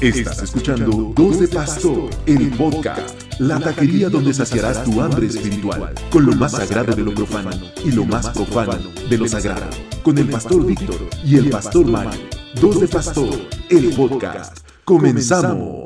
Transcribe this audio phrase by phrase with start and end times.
[0.00, 6.26] Estás escuchando Dos de Pastor, el podcast, la taquería donde saciarás tu hambre espiritual, con
[6.26, 7.50] lo más sagrado de lo profano
[7.82, 8.74] y lo más profano
[9.08, 9.70] de lo sagrado,
[10.02, 12.20] con el pastor Víctor y el pastor Mario.
[12.60, 13.38] Dos de Pastor,
[13.70, 14.58] el podcast.
[14.84, 15.85] Comenzamos.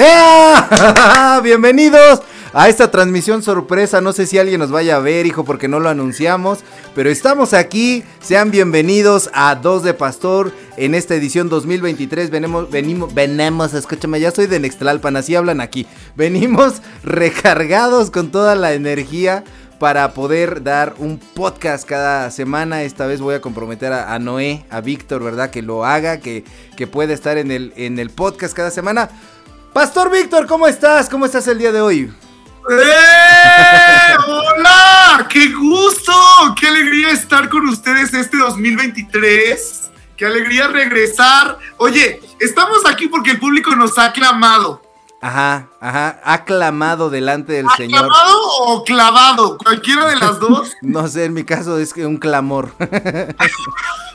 [0.00, 0.54] ¡Eh!
[1.42, 4.00] Bienvenidos a esta transmisión sorpresa.
[4.00, 6.60] No sé si alguien nos vaya a ver, hijo, porque no lo anunciamos.
[6.94, 8.04] Pero estamos aquí.
[8.20, 12.30] Sean bienvenidos a Dos de Pastor en esta edición 2023.
[12.30, 15.84] Venimos, venimos, venimos, escúchame, ya soy de Nextlalpan, así hablan aquí.
[16.14, 19.42] Venimos recargados con toda la energía
[19.80, 22.84] para poder dar un podcast cada semana.
[22.84, 25.50] Esta vez voy a comprometer a, Noé, a Víctor, ¿verdad?
[25.50, 26.44] Que lo haga, que,
[26.76, 29.10] que pueda estar en el, en el podcast cada semana.
[29.72, 31.08] Pastor Víctor, ¿cómo estás?
[31.08, 32.12] ¿Cómo estás el día de hoy?
[32.70, 34.16] ¡Eh!
[34.26, 35.26] ¡Hola!
[35.28, 36.12] ¡Qué gusto!
[36.58, 39.90] ¡Qué alegría estar con ustedes este 2023!
[40.16, 41.58] ¡Qué alegría regresar!
[41.76, 44.82] Oye, estamos aquí porque el público nos ha aclamado.
[45.20, 48.04] Ajá, ajá, aclamado delante del Señor.
[48.04, 49.58] ¿Aclamado o clavado?
[49.58, 50.72] Cualquiera de las dos.
[50.82, 52.72] no sé, en mi caso es que un clamor.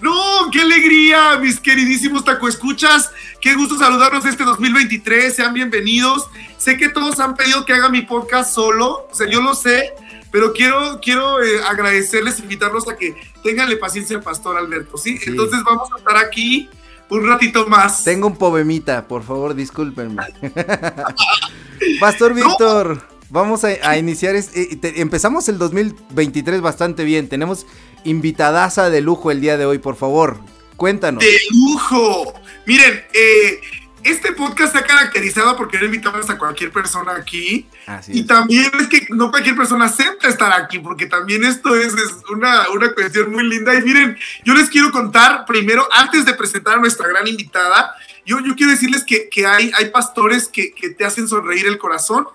[0.00, 3.10] No, qué alegría, mis queridísimos taco escuchas.
[3.40, 5.34] Qué gusto saludarlos este 2023.
[5.34, 6.28] Sean bienvenidos.
[6.58, 9.08] Sé que todos han pedido que haga mi podcast solo.
[9.10, 9.94] O sea, yo lo sé,
[10.30, 15.18] pero quiero, quiero eh, agradecerles, invitarlos a que tenganle paciencia al pastor Alberto, ¿sí?
[15.26, 16.68] Entonces vamos a estar aquí
[17.08, 18.04] un ratito más.
[18.04, 20.22] Tengo un poemita, por favor, discúlpenme.
[22.00, 23.13] pastor Víctor.
[23.34, 27.66] Vamos a, iniciar, eh, empezamos el 2023 bastante bien, tenemos
[28.04, 30.38] invitadaza de lujo el día de hoy, por favor,
[30.76, 31.20] cuéntanos.
[31.20, 32.32] De lujo.
[32.64, 33.60] Miren, eh,
[34.04, 37.66] este podcast se ha caracterizado porque no invitamos a cualquier persona aquí.
[38.06, 41.92] y también es que no cualquier persona acepta estar aquí, porque también esto es,
[42.30, 43.74] una, una, cuestión muy linda.
[43.74, 48.38] Y miren, yo les quiero contar primero, antes de presentar a nuestra gran invitada, yo,
[48.46, 52.28] yo quiero decirles que, que hay, hay pastores que, que te hacen sonreír el corazón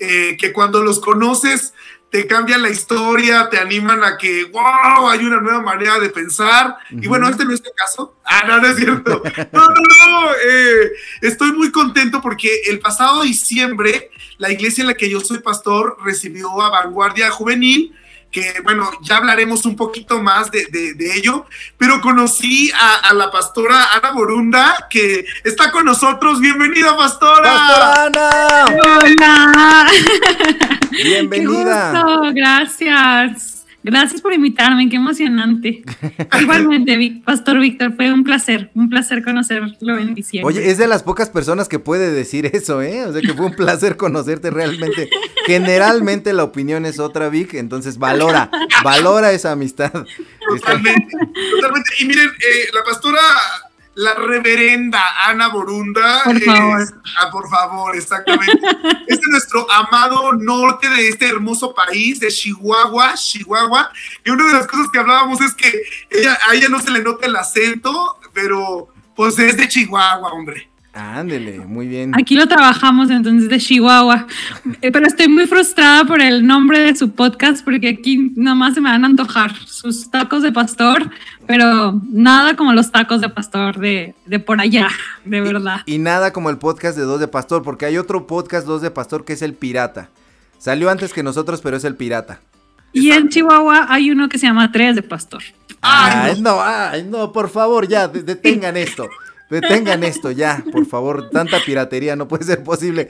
[0.00, 1.74] eh, que cuando los conoces
[2.10, 6.76] te cambian la historia, te animan a que, wow, hay una nueva manera de pensar.
[6.90, 8.16] Y bueno, este no es el caso.
[8.32, 9.22] Ah, no, no es cierto.
[9.52, 10.30] No, no, no.
[10.46, 15.40] Eh, estoy muy contento porque el pasado diciembre, la iglesia en la que yo soy
[15.40, 17.92] pastor recibió a Vanguardia Juvenil
[18.30, 20.66] que bueno, ya hablaremos un poquito más de,
[21.16, 21.46] ello,
[21.76, 26.40] pero conocí a, la pastora Ana Borunda, que está con nosotros.
[26.40, 27.52] Bienvenida, pastora.
[27.52, 28.66] Pastora Ana.
[28.82, 29.86] Hola.
[30.90, 31.92] Bienvenida.
[31.92, 33.59] Qué gusto, gracias.
[33.82, 35.82] Gracias por invitarme, qué emocionante.
[36.40, 40.46] Igualmente, Pastor Víctor, fue un placer, un placer conocerlo en diciembre.
[40.46, 43.04] Oye, es de las pocas personas que puede decir eso, ¿eh?
[43.06, 45.08] O sea, que fue un placer conocerte realmente.
[45.46, 48.50] Generalmente la opinión es otra, Vic, entonces valora,
[48.84, 49.92] valora esa amistad.
[50.48, 51.16] Totalmente,
[51.50, 51.90] totalmente.
[52.00, 53.20] Y miren, eh, la pastora
[54.00, 56.24] la reverenda Ana Borunda.
[56.24, 57.02] Por favor.
[57.18, 58.66] ah, por favor, exactamente.
[59.06, 63.90] es de nuestro amado norte de este hermoso país, de Chihuahua, Chihuahua.
[64.24, 67.02] Y una de las cosas que hablábamos es que ella, a ella no se le
[67.02, 70.69] nota el acento, pero pues es de Chihuahua, hombre.
[70.92, 72.12] Ándele, muy bien.
[72.16, 74.26] Aquí lo trabajamos entonces de Chihuahua.
[74.82, 78.80] Eh, pero estoy muy frustrada por el nombre de su podcast porque aquí nomás se
[78.80, 81.08] me van a antojar sus tacos de pastor,
[81.46, 84.14] pero nada como los tacos de pastor de,
[84.44, 84.88] por allá,
[85.24, 85.82] de verdad.
[85.86, 88.90] Y, nada como el podcast de Dos de Pastor, porque hay otro podcast Dos de
[88.90, 90.08] Pastor que es el Pirata.
[90.58, 92.40] Salió antes que nosotros, pero es el Pirata.
[92.92, 95.42] Y en Chihuahua hay uno que se llama Tres de Pastor.
[95.80, 99.08] Ay, no, ay, no, por favor, ya, detengan esto.
[99.50, 101.28] Detengan esto ya, por favor.
[101.30, 103.08] Tanta piratería no puede ser posible.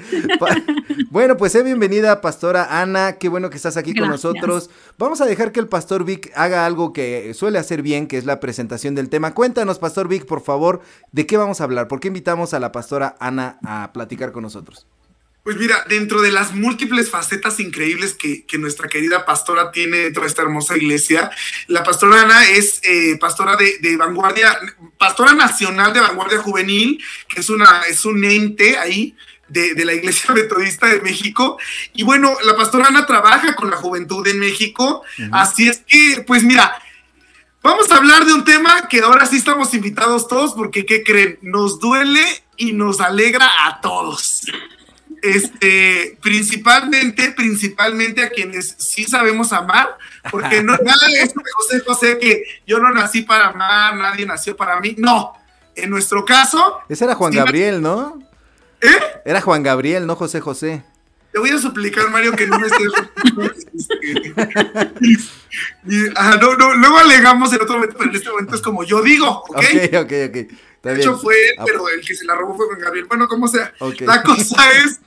[1.11, 3.19] bueno, pues sé bienvenida, Pastora Ana.
[3.19, 4.71] Qué bueno que estás aquí con nosotros.
[4.99, 8.25] Vamos a dejar que el Pastor Vic haga algo que suele hacer bien, que es
[8.25, 9.35] la presentación del tema.
[9.35, 10.81] Cuéntanos, Pastor Vic, por favor,
[11.13, 11.89] de qué vamos a hablar.
[11.89, 14.87] ¿Por qué invitamos a la Pastora Ana a platicar con nosotros?
[15.43, 20.29] Pues mira, dentro de las múltiples facetas increíbles que, nuestra querida pastora tiene dentro de
[20.29, 21.31] esta hermosa iglesia,
[21.67, 24.59] la pastora Ana es eh, pastora de, vanguardia,
[24.99, 29.17] pastora nacional de vanguardia juvenil, que es, una, es un ente ahí
[29.49, 31.59] de, la Iglesia Metodista de México.
[31.95, 35.03] Y bueno, la pastora Ana trabaja con la juventud en México.
[35.33, 36.79] Así es que, pues mira,
[37.63, 41.39] vamos a hablar de un tema que ahora sí estamos invitados todos, porque ¿qué creen?
[41.41, 42.25] Nos duele
[42.59, 44.43] y nos alegra a todos
[45.23, 49.97] este, principalmente, principalmente a quienes sí sabemos amar,
[50.31, 54.27] porque no nada de esto de José José que yo no nací para amar, nadie
[54.27, 54.95] nació para mí.
[54.99, 55.33] No,
[55.75, 56.81] en nuestro caso.
[56.89, 58.19] Ese era Juan Gabriel, ¿no?
[58.81, 59.01] ¿Eh?
[59.25, 60.83] Era Juan Gabriel, no José José.
[61.33, 62.91] Te voy a suplicar, Mario, que no me estés.
[66.41, 69.45] no, no, luego alegamos en otro momento, pero en este momento es como yo digo,
[69.49, 69.57] ¿ok?
[69.57, 70.37] Ok, ok, ok.
[70.83, 73.07] de hecho fue él, ah, pero el que se la robó fue Juan Gabriel.
[73.07, 73.73] Bueno, como sea.
[74.01, 75.01] La cosa es,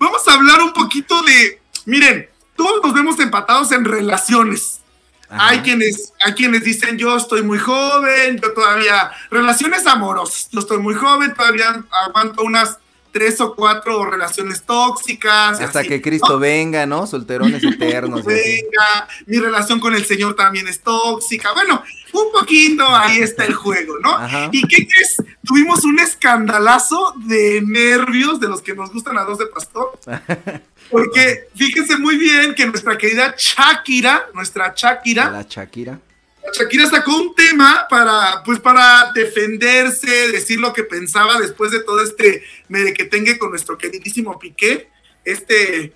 [0.00, 4.80] vamos a hablar un poquito de, miren, todos nos vemos empatados en relaciones.
[5.28, 10.78] Hay quienes, hay quienes dicen, yo estoy muy joven, yo todavía, relaciones amorosas, yo estoy
[10.78, 12.78] muy joven, todavía aguanto unas
[13.10, 15.60] tres o cuatro relaciones tóxicas.
[15.60, 17.06] Hasta que Cristo venga, ¿no?
[17.06, 18.24] Solterones eternos.
[18.24, 21.52] venga, mi relación con el Señor también es tóxica.
[21.52, 24.18] Bueno, un poquito ahí está el juego, ¿no?
[24.52, 25.22] ¿Y qué crees?
[25.44, 29.98] Tuvimos un escandalazo de nervios de los que nos gustan a dos de pastor.
[30.90, 35.30] Porque fíjense muy bien que nuestra querida Shakira, nuestra Shakira.
[35.30, 36.00] La Shakira
[36.52, 42.02] Shakira sacó un tema para, pues, para defenderse, decir lo que pensaba después de todo
[42.02, 44.88] este merequetengue con nuestro queridísimo Piqué,
[45.24, 45.94] este,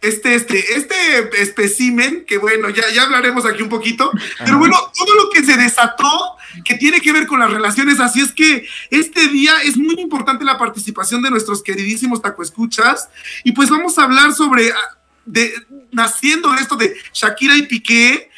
[0.00, 5.14] este, este, este especimen, que bueno, ya, ya hablaremos aquí un poquito, pero bueno, todo
[5.14, 9.28] lo que se desató, que tiene que ver con las relaciones, así es que este
[9.28, 13.10] día es muy importante la participación de nuestros queridísimos tacoescuchas,
[13.44, 15.52] y pues vamos a hablar sobre, ah, de,
[15.92, 18.30] naciendo esto de Shakira y Piqué,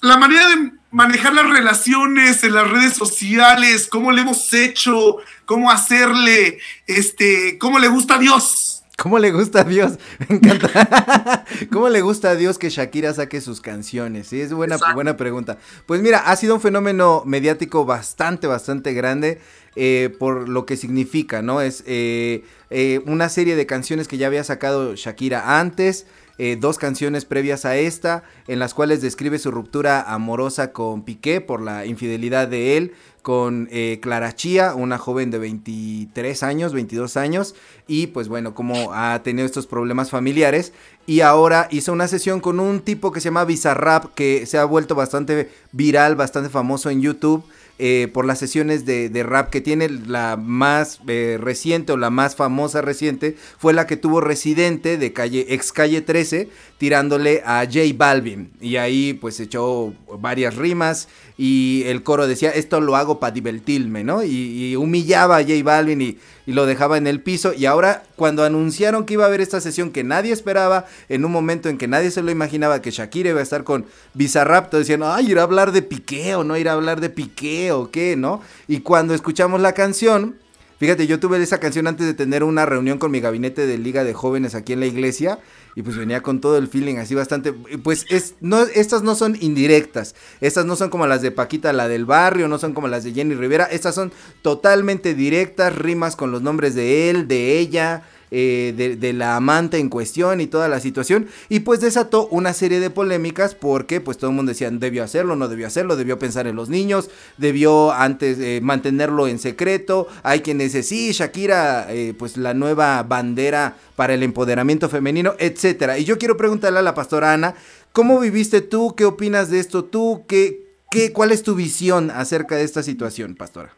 [0.00, 5.70] la manera de manejar las relaciones en las redes sociales, cómo le hemos hecho, cómo
[5.70, 8.84] hacerle, este, cómo le gusta a Dios.
[8.96, 9.98] ¿Cómo le gusta a Dios?
[10.28, 11.44] Me encanta.
[11.72, 14.28] ¿Cómo le gusta a Dios que Shakira saque sus canciones?
[14.28, 15.58] Sí, es buena, buena pregunta.
[15.84, 19.40] Pues mira, ha sido un fenómeno mediático bastante, bastante grande
[19.74, 21.60] eh, por lo que significa, ¿no?
[21.60, 26.06] Es eh, eh, una serie de canciones que ya había sacado Shakira antes.
[26.36, 31.40] Eh, dos canciones previas a esta, en las cuales describe su ruptura amorosa con Piqué
[31.40, 32.92] por la infidelidad de él,
[33.22, 37.54] con eh, Clara Chía, una joven de 23 años, 22 años,
[37.86, 40.72] y pues bueno, como ha tenido estos problemas familiares,
[41.06, 44.64] y ahora hizo una sesión con un tipo que se llama Bizarrap, que se ha
[44.64, 47.44] vuelto bastante viral, bastante famoso en YouTube,
[47.78, 52.36] eh, por las sesiones de, rap que tiene la más eh, reciente o la más
[52.36, 56.48] famosa reciente fue la que tuvo Residente de calle ex calle 13
[56.84, 61.08] tirándole a J Balvin y ahí pues echó varias rimas
[61.38, 64.22] y el coro decía esto lo hago para divertirme, ¿no?
[64.22, 69.06] Y, humillaba a J Balvin y, lo dejaba en el piso y ahora cuando anunciaron
[69.06, 72.10] que iba a haber esta sesión que nadie esperaba en un momento en que nadie
[72.10, 75.44] se lo imaginaba que Shakira iba a estar con Bizarrap, todos decían, ay, ir a
[75.44, 78.42] hablar de Piqué o no ir a hablar de Piqué o qué, ¿no?
[78.68, 80.36] Y cuando escuchamos la canción,
[80.84, 84.04] fíjate, yo tuve esa canción antes de tener una reunión con mi gabinete de Liga
[84.04, 85.38] de Jóvenes aquí en la iglesia
[85.74, 89.34] y pues venía con todo el feeling así bastante, pues es, no, estas no son
[89.40, 93.02] indirectas, estas no son como las de Paquita, la del barrio, no son como las
[93.02, 98.02] de Jenny Rivera, estas son totalmente directas, rimas con los nombres de él, de ella,
[98.36, 101.28] eh, de, la amante en cuestión y toda la situación.
[101.48, 105.36] Y pues desató una serie de polémicas porque pues todo el mundo decía, debió hacerlo,
[105.36, 110.08] no debió hacerlo, debió pensar en los niños, debió antes eh, mantenerlo en secreto.
[110.24, 115.96] Hay quienes dicen, sí, Shakira, eh, pues la nueva bandera para el empoderamiento femenino, etcétera.
[115.98, 117.54] Y yo quiero preguntarle a la pastora Ana,
[117.92, 118.96] ¿cómo viviste tú?
[118.96, 120.24] ¿Qué opinas de esto tú?
[120.26, 123.72] ¿Qué, qué, ¿Cuál es tu visión acerca de esta situación, pastora?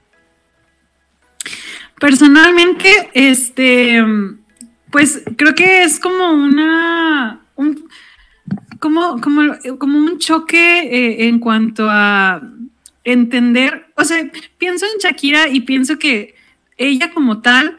[2.01, 4.03] Personalmente, este,
[4.97, 7.87] pues creo que es como una, un,
[8.79, 9.43] como, como,
[9.79, 12.41] como un choque eh, en cuanto a
[13.05, 14.17] entender, o sea,
[14.57, 16.35] pienso en Shakira y pienso que
[16.79, 17.77] ella como tal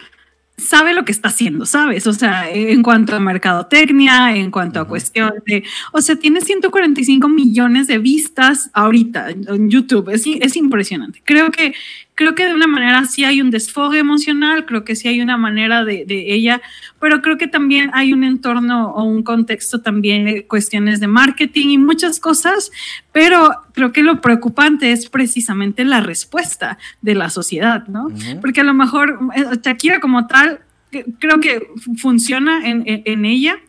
[0.57, 2.05] sabe lo que está haciendo, ¿sabes?
[2.05, 5.63] O sea, en cuanto a mercadotecnia, en cuanto a cuestión de,
[5.93, 11.19] o sea, tiene 145 millones de vistas ahorita en YouTube, es, es impresionante.
[11.25, 11.73] Creo que,
[12.17, 15.37] creo que de una manera sí hay un desfogue emocional, creo que sí hay una
[15.37, 16.63] manera de, de, ella,
[16.99, 21.77] pero creo que también hay un entorno o un contexto también, cuestiones de marketing y
[21.77, 22.71] muchas cosas,
[23.11, 28.07] pero creo que lo preocupante es precisamente la respuesta de la sociedad, ¿no?
[28.41, 30.61] Porque a lo mejor eh, Shakira como tal,
[31.19, 33.59] creo que funciona en, en ella,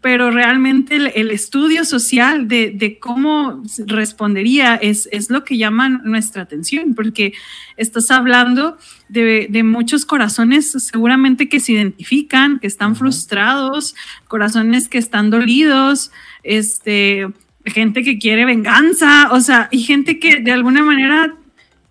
[0.00, 6.94] pero realmente el, estudio social de, cómo respondería es, es, lo que llama nuestra atención,
[6.94, 7.32] porque
[7.76, 8.76] estás hablando
[9.08, 13.94] de, muchos corazones seguramente que se identifican, que están frustrados,
[14.28, 16.12] corazones que están dolidos,
[16.42, 17.28] este,
[17.64, 21.34] gente que quiere venganza, o sea, y gente que de alguna manera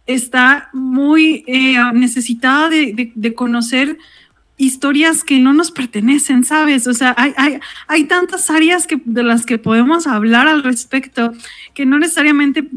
[0.05, 3.98] está muy eh, necesitada de conocer
[4.62, 6.86] historias que no nos pertenecen, ¿sabes?
[6.86, 11.34] O sea, hay, hay, hay tantas áreas que, de las que podemos hablar al respecto
[11.74, 12.68] que no necesariamente,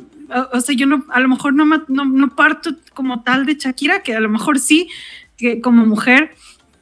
[0.53, 4.00] o, sea, yo no, a lo mejor no, no, no, parto como tal de Shakira,
[4.00, 4.88] que a lo mejor sí,
[5.37, 6.35] que como mujer,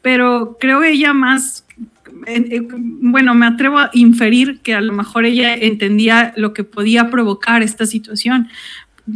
[0.02, 1.66] pero creo ella más,
[2.76, 7.62] bueno, me atrevo a inferir que a lo mejor ella entendía lo que podía provocar
[7.62, 8.48] esta situación,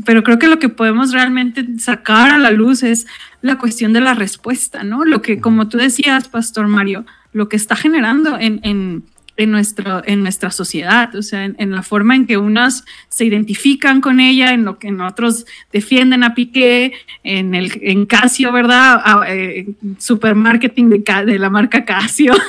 [0.05, 3.07] pero creo que lo que podemos realmente sacar a la luz es
[3.41, 5.05] la cuestión de la respuesta, ¿no?
[5.05, 9.05] Lo que, como tú decías, Pastor Mario, lo que está generando en, en
[9.37, 14.01] en, nuestro, en nuestra sociedad, o sea, en, la forma en que unos se identifican
[14.01, 19.03] con ella, en lo que en otros defienden a Piqué, en, el, en Casio, ¿verdad?
[19.29, 22.35] Eh, supermarketing de, de, la marca Casio.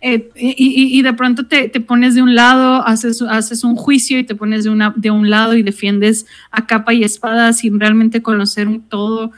[0.00, 4.18] Eh, y, y, de pronto te, te, pones de un lado, haces, haces un juicio
[4.18, 7.78] y te pones de, una, de un lado y defiendes a capa y espada sin
[7.78, 9.32] realmente conocer un todo.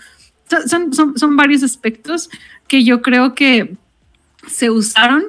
[0.66, 2.30] Son, son, son varios aspectos
[2.68, 3.76] que yo creo que
[4.46, 5.24] se usaron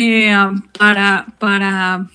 [0.00, 0.34] eh,
[0.78, 2.06] para, para,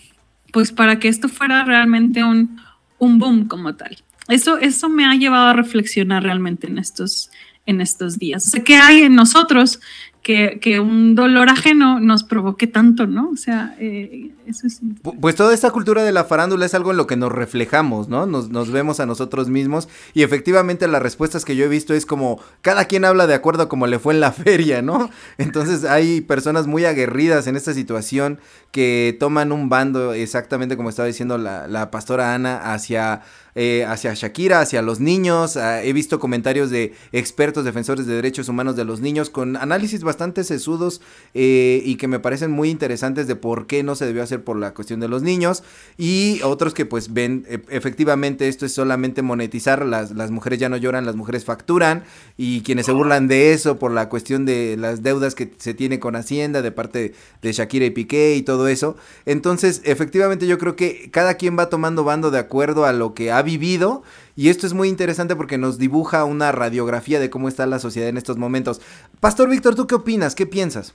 [0.51, 2.59] pues para que esto fuera realmente un,
[2.99, 3.97] un boom como tal.
[4.27, 7.29] Eso, eso me ha llevado a reflexionar realmente en estos,
[7.65, 8.47] en estos días.
[8.47, 9.79] O sea, ¿qué hay en nosotros
[10.25, 13.29] que, un dolor ajeno nos provoque tanto, ¿no?
[13.29, 14.79] O sea, eh, eso es...
[15.21, 18.25] Pues toda esta cultura de la farándula es algo en lo que nos reflejamos, ¿no?
[18.25, 22.39] Nos, vemos a nosotros mismos y efectivamente las respuestas que yo he visto es como
[22.61, 25.11] cada quien habla de acuerdo a como le fue en la feria, ¿no?
[25.37, 28.39] Entonces hay personas muy aguerridas en esta situación
[28.71, 33.21] que toman un bando exactamente como estaba diciendo la pastora Ana hacia
[33.55, 35.55] eh, hacia Shakira, hacia los niños.
[35.55, 40.03] Ah, he visto comentarios de expertos defensores de derechos humanos de los niños con análisis
[40.03, 41.01] bastante sesudos
[41.33, 44.57] eh, y que me parecen muy interesantes de por qué no se debió hacer por
[44.57, 45.63] la cuestión de los niños.
[45.97, 50.67] Y otros que pues ven e, efectivamente esto es solamente monetizar, las, las mujeres ya
[50.67, 52.03] no lloran, las mujeres facturan
[52.37, 55.99] y quienes se burlan de eso por la cuestión de las deudas que se tiene
[55.99, 58.97] con Hacienda de parte de Shakira y Piqué y todo eso.
[59.25, 63.31] Entonces, efectivamente yo creo que cada quien va tomando bando de acuerdo a lo que
[63.31, 64.03] ha vivido
[64.35, 68.09] y esto es muy interesante porque nos dibuja una radiografía de cómo está la sociedad
[68.09, 68.81] en estos momentos.
[69.21, 70.35] Pastor Víctor, ¿tú qué opinas?
[70.35, 70.93] ¿Qué piensas?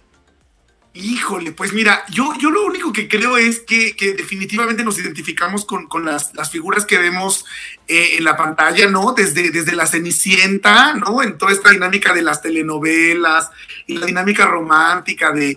[0.93, 5.87] Híjole, pues mira, yo, yo lo único que creo es que, definitivamente nos identificamos con,
[6.05, 7.45] las, figuras que vemos
[7.87, 9.13] eh, en la pantalla, ¿no?
[9.13, 11.23] Desde, desde la Cenicienta, ¿no?
[11.23, 13.51] En toda esta dinámica de las telenovelas
[13.87, 15.57] y la dinámica romántica de,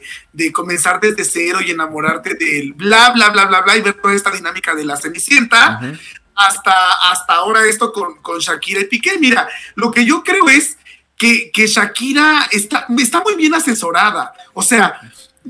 [0.51, 4.29] comenzar desde cero y enamorarte del bla, bla, bla, bla, bla, y ver toda esta
[4.29, 5.79] dinámica de la Cenicienta
[6.35, 9.17] hasta, hasta ahora esto con, con Shakira y Piqué.
[9.19, 10.77] Mira, lo que yo creo es
[11.17, 14.33] que, que Shakira está, está muy bien asesorada.
[14.53, 14.99] O sea,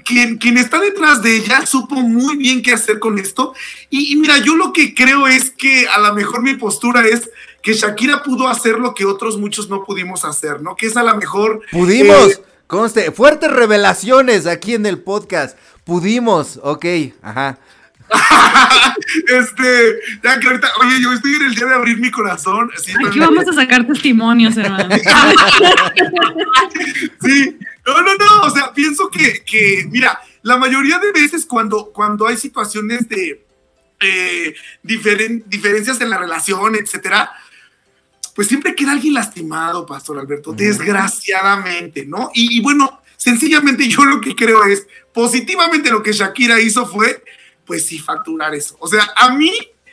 [0.04, 3.54] quien, quien, está detrás de ella supo muy bien qué hacer con esto.
[3.90, 7.30] Y, mira, yo lo que creo es que a lo mejor mi postura es
[7.62, 10.76] que Shakira pudo hacer lo que otros muchos no pudimos hacer, ¿no?
[10.76, 11.62] Que es a lo mejor...
[11.72, 15.58] Pudimos, eh, conste, fuertes revelaciones aquí en el podcast.
[15.86, 16.86] Pudimos, ok,
[17.22, 17.58] ajá.
[19.28, 22.70] este, ya que ahorita, oye, yo estoy en el día de abrir mi corazón.
[23.08, 24.96] Aquí vamos a sacar testimonios, hermano.
[27.22, 31.92] sí, no, no, no, o sea, pienso que, que, mira, la mayoría de veces cuando,
[31.92, 33.46] cuando hay situaciones de
[34.00, 37.32] eh, diferencias en la relación, etcétera,
[38.36, 42.32] pues siempre queda alguien lastimado, Pastor Alberto, desgraciadamente, ¿no?
[42.34, 47.24] Y, y bueno, sencillamente yo lo que creo es, positivamente lo que Shakira hizo fue
[47.66, 48.76] pues sí facturar eso.
[48.80, 49.52] O sea, a mí,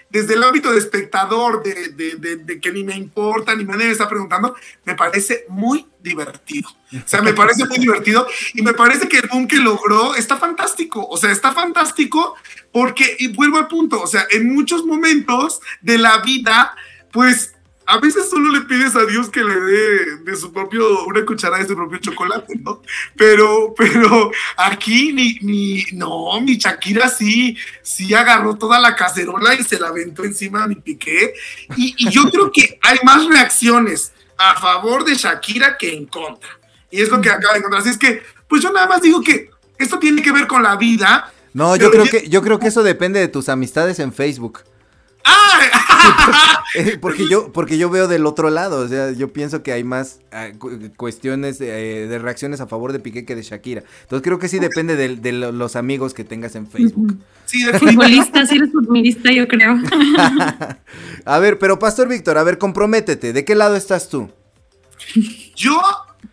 [0.09, 4.95] desde el ámbito de espectador, de, que ni me importa, ni me está preguntando, me
[4.95, 6.69] parece muy divertido.
[6.93, 10.37] O sea, me parece muy divertido y me parece que el boom que logró está
[10.37, 11.07] fantástico.
[11.09, 12.35] O sea, está fantástico
[12.73, 16.75] porque, y vuelvo al punto, o sea, en muchos momentos de la vida,
[17.13, 17.55] pues
[17.91, 21.61] a veces solo le pides a Dios que le dé de su propio, una cucharada
[21.61, 22.83] de su propio chocolate, ¿no?
[23.17, 29.65] Pero, pero aquí ni, ni, no, mi Shakira sí, sí agarró toda la cacerola y
[29.65, 31.35] se la aventó encima a mi Piqué.
[31.77, 36.49] Y, y yo creo que hay más reacciones a favor de Shakira que en contra.
[36.93, 37.83] Y es lo que acaba de encontrar.
[37.83, 40.77] Así es que, pues yo nada más digo que esto tiene que ver con la
[40.77, 41.33] vida.
[41.53, 44.61] No, yo creo que, yo creo que eso depende de tus amistades en Facebook.
[46.77, 49.83] Eh, porque, yo, porque yo veo del otro lado, o sea, yo pienso que hay
[49.83, 50.51] más ah,
[50.97, 53.83] cuestiones eh, de, reacciones a favor de Piqué que de Shakira.
[54.03, 57.19] Entonces creo que sí depende de, los amigos que tengas en Facebook.
[57.47, 59.81] Sí, de futbolista, sí eres futbolista, yo creo.
[61.25, 64.31] a ver, pero Pastor Víctor, a ver, comprométete, ¿de qué lado estás tú?
[65.57, 65.81] Yo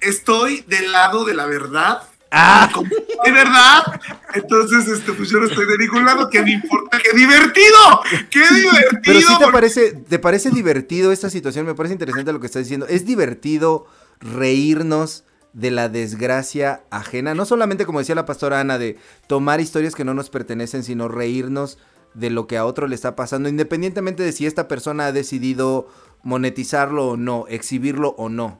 [0.02, 2.70] estoy del lado de la verdad Ah,
[3.26, 4.00] ¿de verdad?
[4.34, 8.42] Entonces, este, pues yo no estoy de ningún lado, que me importa, qué divertido, qué
[8.54, 9.02] divertido.
[9.04, 12.64] Pero sí te parece, te parece divertido esta situación, me parece interesante lo que estás
[12.64, 12.88] diciendo.
[12.88, 13.88] Es divertido
[14.20, 19.96] reírnos de la desgracia ajena, no solamente como decía la pastora Ana, de tomar historias
[19.96, 21.80] que no nos pertenecen, sino reírnos
[22.14, 25.88] de lo que a otro le está pasando, independientemente de si esta persona ha decidido
[26.24, 28.60] monetizarlo o no, exhibirlo o no.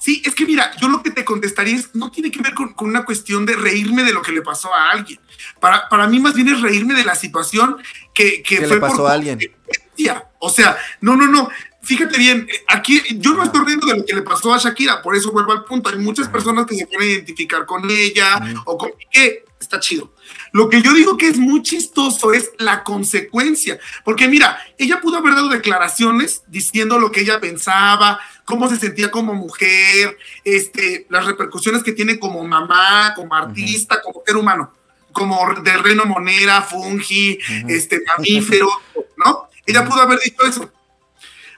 [0.00, 2.74] Sí, es que mira, yo lo que te contestaría es, no tiene que ver con,
[2.78, 5.20] una cuestión de reírme de lo que le pasó a alguien.
[5.60, 7.76] Para, para mí más bien es reírme de la situación
[8.14, 9.38] que, que fue le pasó a alguien.
[10.38, 11.48] O sea, no, no, no.
[11.82, 15.16] Fíjate bien, aquí yo no estoy riendo de lo que le pasó a Shakira, por
[15.16, 15.88] eso vuelvo al punto.
[15.88, 20.12] Hay muchas personas que se quieren identificar con ella o con qué está chido.
[20.52, 25.18] Lo que yo digo que es muy chistoso es la consecuencia, porque mira, ella pudo
[25.18, 31.26] haber dado declaraciones diciendo lo que ella pensaba, cómo se sentía como mujer, este, las
[31.26, 34.72] repercusiones que tiene como mamá, como artista, como ser humano,
[35.12, 37.38] como de reino monera, fungi,
[37.68, 38.70] este, mamífero,
[39.18, 39.50] ¿no?
[39.66, 40.72] Ella pudo haber dicho eso.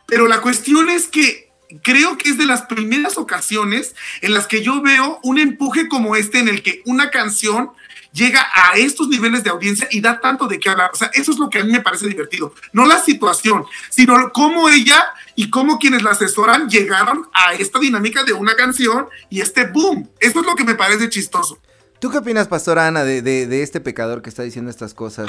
[0.07, 1.53] Pero la cuestión es que
[1.85, 6.17] creo que es de las primeras ocasiones en las que yo veo un empuje como
[6.17, 7.71] este en el que una canción
[8.13, 10.91] llega a estos niveles de audiencia y da tanto de qué hablar.
[10.93, 12.55] O sea, eso es lo que a mí me parece divertido.
[12.73, 18.25] No la situación, sino cómo ella y cómo quienes la asesoran llegaron a esta dinámica
[18.25, 20.09] de una canción y este boom.
[20.21, 21.59] Eso es lo que me parece chistoso.
[22.01, 25.27] ¿Tú qué opinas, pastora Ana, de, de, este pecador que está diciendo estas cosas?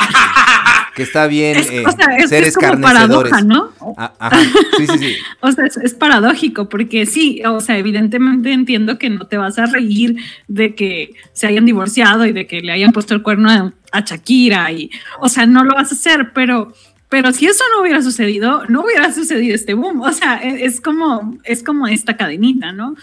[0.96, 1.86] Que, está bien eh,
[2.28, 3.46] ser escarnecedores.
[3.46, 3.72] ¿no?
[3.98, 4.32] Ah,
[4.78, 5.16] sí, sí, sí.
[5.42, 9.68] o sea, es, paradójico, porque sí, o sea, evidentemente entiendo que no te vas a
[9.68, 13.74] reír de que se hayan divorciado y de que le hayan puesto el cuerno a,
[13.92, 16.74] a Shakira, y, o sea, no lo vas a hacer, pero
[17.12, 20.00] pero si eso no hubiera sucedido, no hubiera sucedido este boom.
[20.00, 22.96] O sea, e, es, como, es como esta cadenita, ¿no?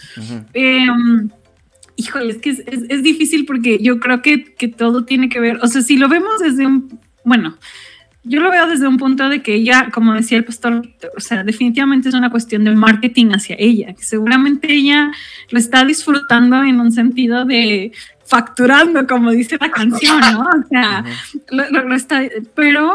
[1.99, 5.67] Híjole, es que es, difícil porque yo creo que, que, todo tiene que ver, o
[5.67, 7.59] sea, si lo vemos desde un, bueno,
[8.23, 11.43] yo lo veo desde un punto de que ella, como decía el pastor, o sea,
[11.43, 15.11] definitivamente es una cuestión de marketing hacia ella, seguramente ella
[15.50, 17.90] lo está disfrutando en un sentido de,
[18.28, 20.40] facturando, como dice la canción, ¿no?
[20.40, 21.02] O sea,
[21.50, 22.20] lo, está,
[22.54, 22.92] pero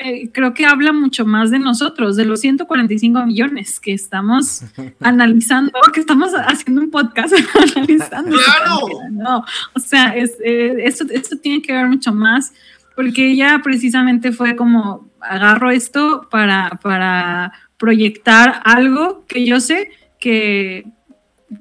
[0.00, 4.64] eh, creo que habla mucho más de nosotros, de los 145 millones que estamos
[5.00, 7.32] analizando, que estamos haciendo un podcast
[7.76, 8.36] analizando.
[8.36, 8.88] ¡Claro!
[9.12, 9.44] ¿no?
[9.74, 12.52] O sea, es, eh, esto, esto tiene que ver mucho más,
[12.96, 20.86] porque ella precisamente fue como, agarro esto para, para proyectar algo que yo sé que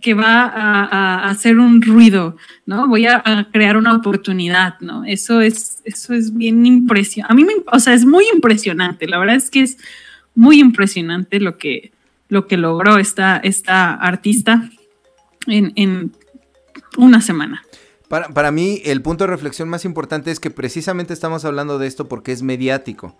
[0.01, 2.87] que va a, hacer un ruido, ¿no?
[2.87, 5.03] Voy a, crear una oportunidad, ¿no?
[5.05, 7.33] Eso es, eso es bien impresionante.
[7.33, 9.07] A mí, o sea, es muy impresionante.
[9.07, 9.77] La verdad es que es
[10.35, 11.91] muy impresionante lo que,
[12.29, 14.69] lo que logró esta, esta artista
[15.47, 16.11] en, en
[16.97, 17.63] una semana.
[18.07, 21.87] Para, para mí, el punto de reflexión más importante es que precisamente estamos hablando de
[21.87, 23.17] esto porque es mediático.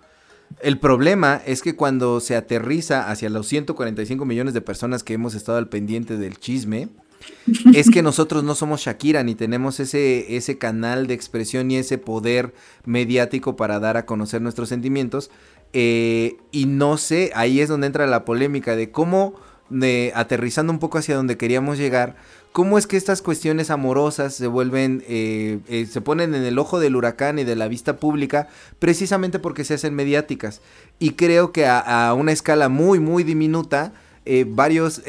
[0.60, 5.34] El problema es que cuando se aterriza hacia los 145 millones de personas que hemos
[5.36, 6.90] estado al pendiente del chisme,
[7.74, 11.98] es que nosotros no somos Shakira ni tenemos ese, ese canal de expresión ni ese
[11.98, 12.54] poder
[12.86, 15.32] mediático para dar a conocer nuestros sentimientos.
[15.74, 19.36] Eh, y no sé, ahí es donde entra la polémica de cómo,
[19.70, 22.18] de, aterrizando un poco hacia donde queríamos llegar,
[22.52, 26.80] cómo es que estas cuestiones amorosas se vuelven, eh, eh, se ponen en el ojo
[26.80, 28.48] del huracán y de la vista pública,
[28.80, 30.62] precisamente porque se hacen mediáticas.
[31.00, 33.94] Y creo que a, una escala muy, muy diminuta,
[34.26, 35.02] eh, varios,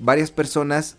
[0.00, 0.96] varias personas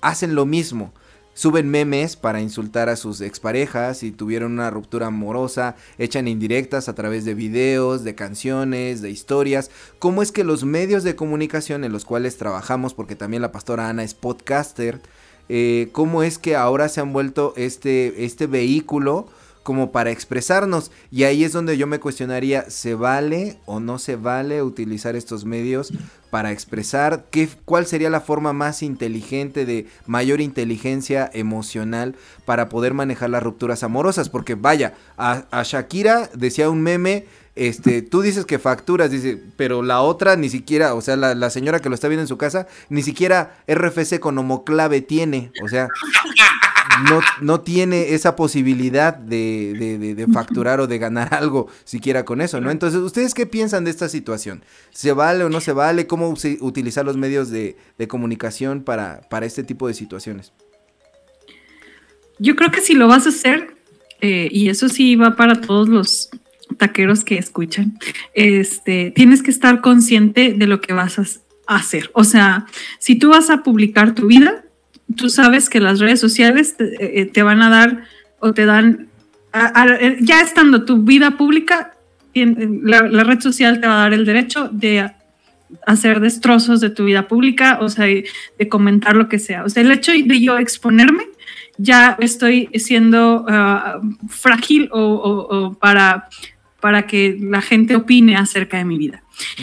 [0.00, 0.92] hacen lo mismo.
[1.36, 6.94] Suben memes para insultar a sus exparejas y tuvieron una ruptura amorosa, echan indirectas a
[6.94, 9.72] través de videos, de canciones, de historias.
[9.98, 13.88] ¿Cómo es que los medios de comunicación en los cuales trabajamos, porque también la pastora
[13.88, 15.00] Ana es podcaster,
[15.48, 19.26] eh, cómo es que ahora se han vuelto este, este vehículo
[19.64, 20.92] como para expresarnos.
[21.10, 25.44] Y ahí es donde yo me cuestionaría, ¿se vale o no se vale utilizar estos
[25.44, 25.92] medios
[26.30, 32.92] para expresar qué, cuál sería la forma más inteligente de mayor inteligencia emocional para poder
[32.92, 34.28] manejar las rupturas amorosas?
[34.28, 37.24] Porque vaya, a, a Shakira decía un meme,
[37.56, 41.78] este, tú dices que facturas, dice, pero la otra ni siquiera, o sea, la, señora
[41.78, 45.88] que lo está viendo en su casa, ni siquiera RFC con homoclave tiene, o sea,
[47.08, 52.72] no, no tiene esa posibilidad de, facturar o de ganar algo siquiera con eso, ¿no?
[52.72, 54.64] Entonces, ¿ustedes qué piensan de esta situación?
[54.90, 56.08] ¿Se vale o no se vale?
[56.08, 57.76] ¿Cómo utilizar los medios de,
[58.08, 60.52] comunicación para, para este tipo de situaciones?
[62.40, 63.76] Yo creo que si lo vas a hacer,
[64.20, 66.30] eh, y eso sí va para todos los
[66.76, 67.98] taqueros que escuchan,
[68.34, 71.24] este, tienes que estar consciente de lo que vas a
[71.66, 72.10] hacer.
[72.14, 72.66] O sea,
[72.98, 74.64] si tú vas a publicar tu vida,
[75.16, 78.04] tú sabes que las redes sociales te, eh, van a dar
[78.40, 79.08] o te dan,
[80.20, 81.94] ya estando tu vida pública,
[82.34, 85.10] la, red social te va a dar el derecho de
[85.86, 89.64] hacer destrozos de tu vida pública, o sea, de comentar lo que sea.
[89.64, 91.24] O sea, el hecho de yo exponerme,
[91.76, 96.28] ya estoy siendo ah, frágil o, para
[96.84, 99.22] para que la gente opine acerca de mi vida.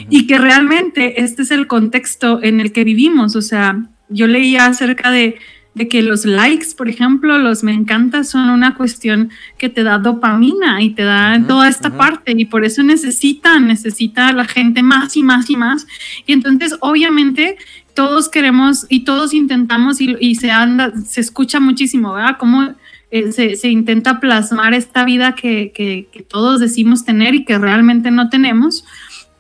[0.10, 4.66] Y que realmente este es el contexto en el que vivimos, o sea, yo leía
[4.66, 5.38] acerca de,
[5.76, 9.30] de que los likes, por ejemplo, los me encanta son una cuestión
[9.60, 14.34] que te da dopamina y te da toda esta parte y por eso necesita, necesita
[14.34, 15.86] la gente más y más y más.
[16.26, 17.56] Y entonces, obviamente,
[17.94, 22.38] todos queremos y todos intentamos y, se anda, se escucha muchísimo, ¿verdad?
[22.40, 22.74] Cómo
[23.12, 28.86] eh, se, intenta plasmar esta vida que, todos decimos tener y que realmente no tenemos,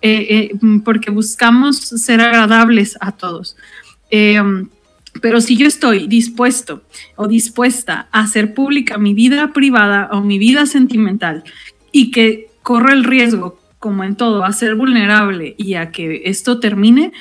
[0.01, 0.51] eh, eh,
[0.84, 3.55] porque buscamos ser agradables a todos.
[5.21, 6.84] Pero si yo estoy dispuesto
[7.15, 11.43] o dispuesta a hacer pública mi vida privada o mi vida sentimental
[11.91, 16.60] y que corro el riesgo, como en todo, a ser vulnerable y a que esto
[16.60, 17.13] termine,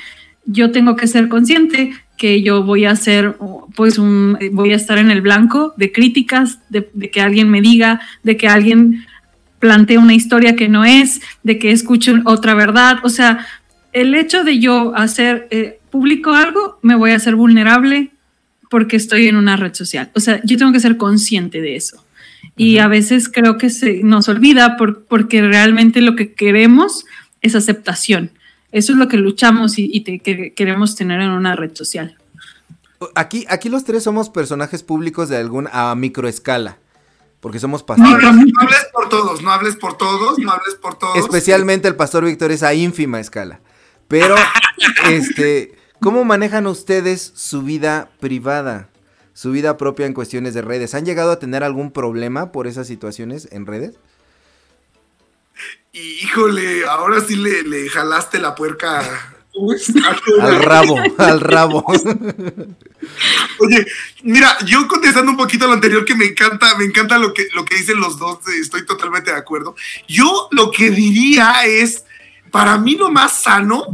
[0.45, 3.35] yo tengo que ser consciente que yo voy a ser,
[3.75, 7.99] pues, un, voy a estar en el blanco de críticas, de, que alguien me diga,
[8.21, 9.07] de que alguien
[9.57, 12.99] plantee una historia que no es, de que escuche otra verdad.
[13.01, 13.47] O sea,
[13.91, 18.11] el hecho de yo hacer eh, público algo, me voy a hacer vulnerable
[18.69, 20.11] porque estoy en una red social.
[20.13, 22.05] O sea, yo tengo que ser consciente de eso.
[22.55, 27.03] Y a veces creo que se nos olvida por, porque realmente lo que queremos
[27.41, 28.29] es aceptación.
[28.71, 32.17] Eso es lo que luchamos y, que queremos tener en una red social.
[33.15, 36.77] Aquí, aquí los tres somos personajes públicos de alguna a microescala.
[37.39, 38.21] Porque somos pastores.
[38.21, 41.17] No, no, hables por todos, no hables por todos, no hables por todos.
[41.17, 43.61] Especialmente el pastor Víctor es a ínfima escala.
[44.07, 44.35] Pero,
[45.09, 48.89] este, ¿Cómo manejan ustedes su vida privada?
[49.33, 50.95] Su vida propia en cuestiones de redes.
[50.95, 53.99] ¿Han llegado a tener algún problema por esas situaciones en redes?
[55.93, 58.99] Híjole, ahora sí le, jalaste la puerca
[60.41, 61.85] al rabo, al rabo.
[63.59, 63.85] Oye,
[64.23, 67.47] mira, yo contestando un poquito a lo anterior que me encanta, me encanta lo que,
[67.53, 69.75] lo que dicen los dos, estoy totalmente de acuerdo.
[70.07, 72.05] Yo lo que diría es,
[72.51, 73.85] para mí lo más sano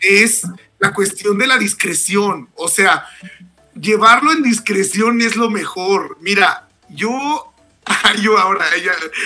[0.00, 0.42] es
[0.80, 2.48] la cuestión de la discreción.
[2.56, 3.06] O sea,
[3.80, 6.18] llevarlo en discreción es lo mejor.
[6.20, 7.53] Mira, yo,
[8.20, 8.66] yo ahora,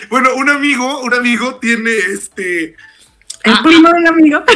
[0.08, 2.76] bueno, un amigo, un amigo tiene este...
[3.44, 4.42] El primo del amigo.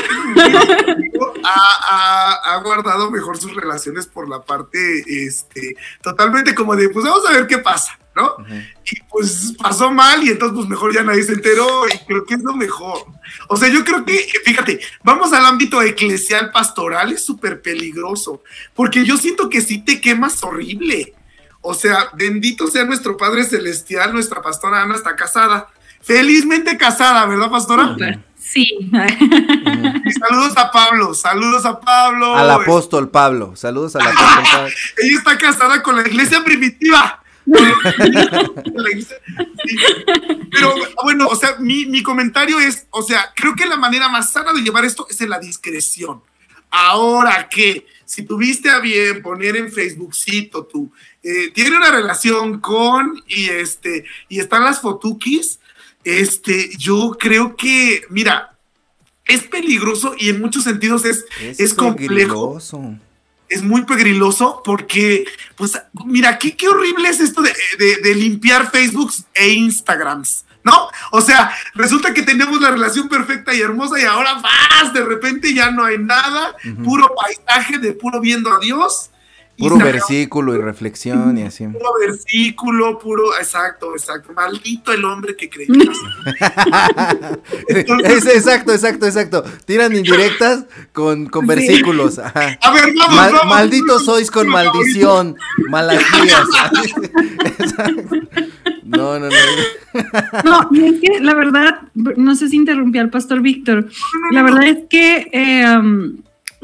[1.44, 7.32] Ha, guardado mejor sus relaciones por la parte, este, totalmente como de, pues vamos a
[7.32, 7.98] ver qué pasa.
[8.14, 8.36] ¿no?
[8.84, 12.34] Y pues pasó mal y entonces pues mejor ya nadie se enteró y creo que
[12.34, 13.06] es lo mejor.
[13.48, 18.42] O sea, yo creo que, fíjate, vamos al ámbito eclesial pastoral, es súper peligroso,
[18.74, 21.14] porque yo siento que si te quemas horrible.
[21.62, 25.68] O sea, bendito sea nuestro Padre Celestial, nuestra pastora Ana está casada,
[26.02, 27.96] felizmente casada, ¿verdad, pastora?
[28.36, 28.66] Sí.
[30.04, 32.36] Y saludos a Pablo, saludos a Pablo.
[32.36, 34.74] Al apóstol Pablo, saludos al apóstol Pablo.
[34.98, 37.22] Ella está casada con la iglesia primitiva.
[40.50, 44.52] Pero bueno, o sea, mi, comentario es, o sea, creo que la manera más sana
[44.52, 46.22] de llevar esto es en la discreción.
[46.70, 53.24] Ahora que, si tuviste a bien poner en Facebookcito tú, eh, tiene una relación con
[53.26, 55.60] y este, y están las fotukis,
[56.04, 58.58] este, yo creo que, mira,
[59.24, 62.58] es peligroso y en muchos sentidos es, es, complejo
[63.48, 65.24] es muy pegriloso porque,
[65.56, 70.44] pues, mira, qué, qué horrible es esto de, limpiar Facebooks e Instagrams.
[70.64, 70.88] ¿No?
[71.10, 75.54] O sea, resulta que tenemos la relación perfecta y hermosa y ahora vas, de repente
[75.54, 79.11] ya no hay nada, puro paisaje de puro viendo a Dios
[79.62, 81.66] Puro versículo y reflexión y así.
[81.66, 84.32] Puro versículo, puro, exacto, exacto.
[84.32, 85.66] Maldito el hombre que cree.
[87.68, 89.44] exacto, exacto, exacto.
[89.64, 92.18] Tiran indirectas con, con versículos.
[92.18, 92.58] A ver,
[92.98, 95.36] vamos, Malditos sois con maldición,
[95.68, 96.42] malaquías.
[98.84, 99.36] no, no, no.
[100.44, 103.88] No, y es que la verdad, no sé si interrumpí al pastor Víctor.
[104.32, 106.18] La verdad es que eh, um,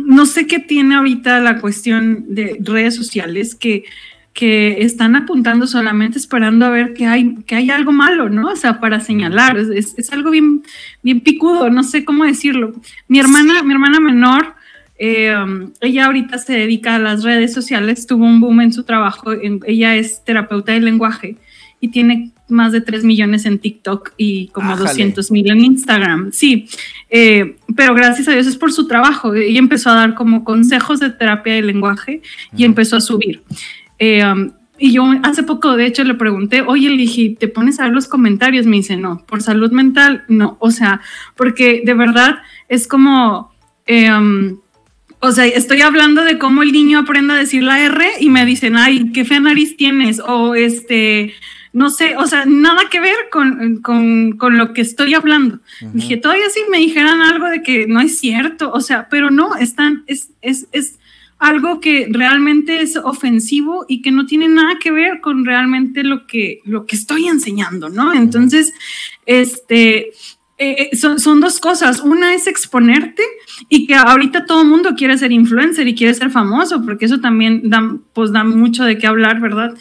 [0.08, 3.84] no sé qué tiene ahorita la cuestión de redes sociales que,
[4.32, 8.48] que están apuntando solamente esperando a ver que hay, que hay algo malo, ¿no?
[8.48, 10.62] O sea, para señalar, es, algo bien,
[11.02, 12.72] bien picudo, no sé cómo decirlo.
[13.06, 14.54] Mi hermana, mi hermana menor,
[14.98, 15.36] eh,
[15.82, 19.32] ella ahorita se dedica a las redes sociales, tuvo un boom en su trabajo,
[19.66, 21.36] ella es terapeuta de lenguaje
[21.80, 26.32] y tiene más de 3 millones en TikTok y como 200 mil en Instagram.
[26.32, 26.66] Sí,
[27.10, 29.34] eh, pero gracias a Dios es por su trabajo.
[29.34, 32.22] Ella empezó a dar como consejos de terapia de lenguaje
[32.56, 33.42] y empezó a subir.
[33.98, 37.84] Eh, um, y yo hace poco, de hecho, le pregunté, oye, le ¿te pones a
[37.84, 38.64] ver los comentarios?
[38.64, 40.56] Me dice, no, por salud mental, no.
[40.60, 41.00] O sea,
[41.36, 43.52] porque de verdad es como...
[43.86, 44.58] Eh, um,
[45.20, 48.46] o sea, estoy hablando de cómo el niño aprende a decir la R y me
[48.46, 51.34] dicen, ay, qué fea nariz tienes, o este,
[51.72, 53.82] no sé, o sea, nada que ver con,
[54.56, 55.60] lo que estoy hablando.
[55.92, 59.56] Dije, todavía si me dijeran algo de que no es cierto, o sea, pero no,
[59.56, 60.98] están, es, es, es,
[61.38, 66.26] algo que realmente es ofensivo y que no tiene nada que ver con realmente lo
[66.26, 68.12] que, lo que estoy enseñando, ¿no?
[68.12, 68.72] Entonces,
[69.24, 70.08] este,
[70.60, 72.00] eh, eh, son, son, dos cosas.
[72.00, 73.22] Una es exponerte
[73.68, 77.20] y que ahorita todo el mundo quiere ser influencer y quiere ser famoso, porque eso
[77.20, 79.76] también da, pues, da mucho de qué hablar, ¿verdad?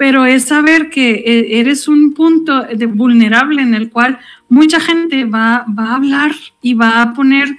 [0.00, 5.66] Pero es saber que eh, eres un punto vulnerable en el cual mucha gente va,
[5.68, 6.32] va a hablar
[6.62, 7.54] y va a poner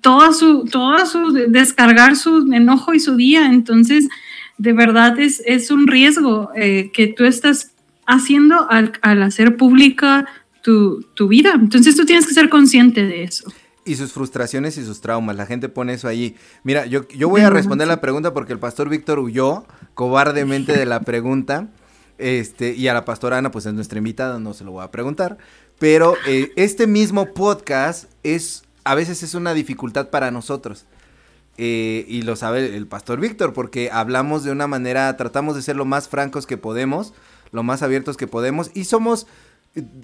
[0.00, 0.68] toda su,
[1.10, 3.46] su, descargar su enojo y su día.
[3.46, 4.06] Entonces,
[4.58, 7.72] de verdad es, es un riesgo que tú estás
[8.06, 10.26] haciendo al, al hacer pública
[10.62, 11.52] tu, vida.
[11.54, 13.52] Entonces tú tienes que ser consciente de eso
[13.86, 15.36] y sus frustraciones y sus traumas.
[15.36, 16.36] La gente pone eso ahí.
[16.64, 20.84] Mira, yo, yo voy a responder la pregunta porque el pastor Víctor huyó cobardemente de
[20.84, 21.68] la pregunta.
[22.18, 24.90] Este, y a la pastora Ana, pues es nuestra invitada, no se lo voy a
[24.90, 25.38] preguntar.
[25.78, 30.86] Pero eh, este mismo podcast es, a veces es una dificultad para nosotros.
[31.58, 35.76] Eh, y lo sabe el pastor Víctor, porque hablamos de una manera, tratamos de ser
[35.76, 37.14] lo más francos que podemos,
[37.52, 39.26] lo más abiertos que podemos, y somos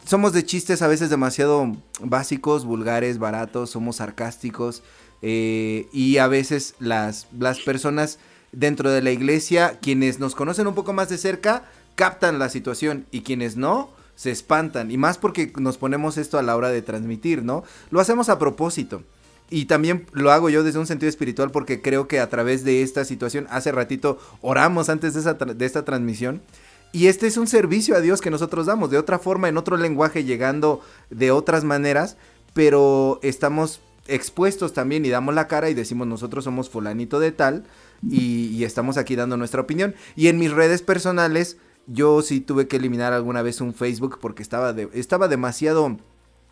[0.05, 4.83] somos de chistes a veces demasiado básicos, vulgares, baratos, somos sarcásticos
[5.23, 8.19] eh, y a veces las, las personas
[8.53, 13.07] dentro de la iglesia, quienes nos conocen un poco más de cerca, captan la situación
[13.11, 14.91] y quienes no, se espantan.
[14.91, 17.65] Y más porque nos ponemos esto a la hora de transmitir, ¿no?
[17.91, 19.03] Lo hacemos a propósito.
[19.49, 22.83] Y también lo hago yo desde un sentido espiritual porque creo que a través de
[22.83, 26.41] esta situación, hace ratito oramos antes de, de esta transmisión
[26.93, 29.77] y este es un servicio a Dios que nosotros damos, de otra forma, en otro
[29.79, 32.19] lenguaje, llegando de otras maneras,
[32.53, 37.65] pero estamos expuestos también y damos la cara y decimos nosotros somos fulanito de tal
[38.07, 39.95] y, estamos aquí dando nuestra opinión.
[40.17, 44.43] Y en mis redes personales, yo sí tuve que eliminar alguna vez un Facebook porque
[44.43, 45.97] estaba, estaba demasiado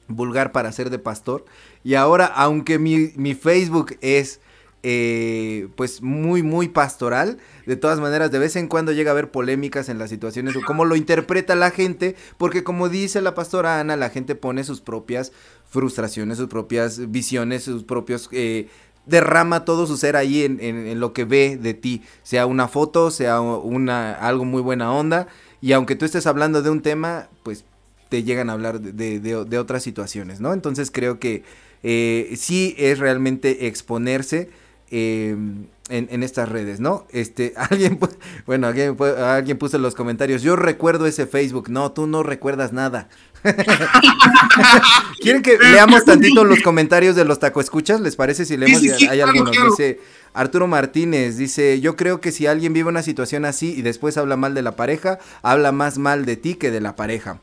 [0.08, 1.44] vulgar para ser de pastor.
[1.84, 4.40] Y ahora, aunque mi Facebook es
[4.82, 7.38] eh, pues muy, muy pastoral.
[7.66, 10.60] De todas maneras, de vez en cuando llega a haber polémicas en las situaciones o
[10.66, 14.80] cómo lo interpreta la gente, porque como dice la pastora Ana, la gente pone sus
[14.80, 15.32] propias
[15.68, 18.28] frustraciones, sus propias visiones, sus propios...
[18.32, 18.68] Eh,
[19.06, 23.40] derrama todo su ser ahí en, lo que ve de ti, sea una foto, sea
[23.40, 25.26] una, algo muy buena onda,
[25.60, 27.64] y aunque tú estés hablando de un tema, pues
[28.08, 30.52] te llegan a hablar de, de, otras situaciones, ¿no?
[30.52, 31.44] Entonces creo que
[31.82, 34.50] eh, sí es realmente exponerse
[34.92, 37.06] Em, en, estas redes, ¿no?
[37.10, 37.98] Este, alguien,
[38.46, 42.72] bueno, alguien, alguien puso en los comentarios, yo recuerdo ese Facebook, no, tú no recuerdas
[42.72, 43.08] nada.
[45.20, 48.00] ¿Quieren que leamos tantito los comentarios de los taco escuchas?
[48.00, 48.82] ¿Les parece si leemos?
[49.08, 50.00] hay algunos, dice
[50.34, 54.36] Arturo Martínez, dice, yo creo que si alguien vive una situación así y después habla
[54.36, 57.40] mal de la pareja, habla más mal de ti que de la pareja.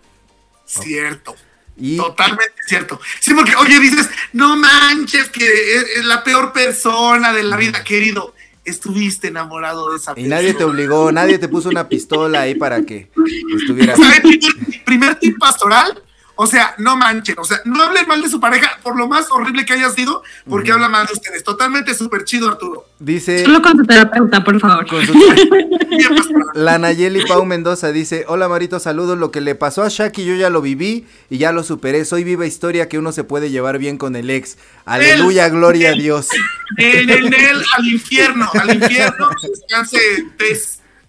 [0.65, 1.35] Cierto.
[1.97, 2.99] Totalmente cierto.
[3.19, 8.33] Sí, porque, oye, dices, no manches, que es, la peor persona de la vida, querido.
[8.65, 10.27] Estuviste enamorado de esa persona.
[10.27, 13.09] Y nadie te obligó, nadie te puso una pistola ahí para que
[13.57, 13.97] estuvieras.
[13.97, 16.03] Primer, primer tip pastoral,
[16.39, 19.25] o sea, no manchen, o sea, no hablen mal de su pareja, por lo más
[19.31, 21.43] horrible que haya sido, porque habla mal de ustedes.
[21.43, 22.85] Totalmente súper chido, Arturo.
[22.99, 23.43] Dice.
[23.43, 24.85] Solo con tu terapeuta, por favor.
[26.53, 29.17] La Nayeli Pau Mendoza dice: Hola Marito, saludos.
[29.17, 32.05] Lo que le pasó a Shaki, yo ya lo viví y ya lo superé.
[32.05, 34.59] Soy viva historia que uno se puede llevar bien con el ex.
[34.85, 36.29] Aleluya, gloria a Dios.
[36.77, 37.33] En el,
[37.77, 39.29] al infierno, al infierno,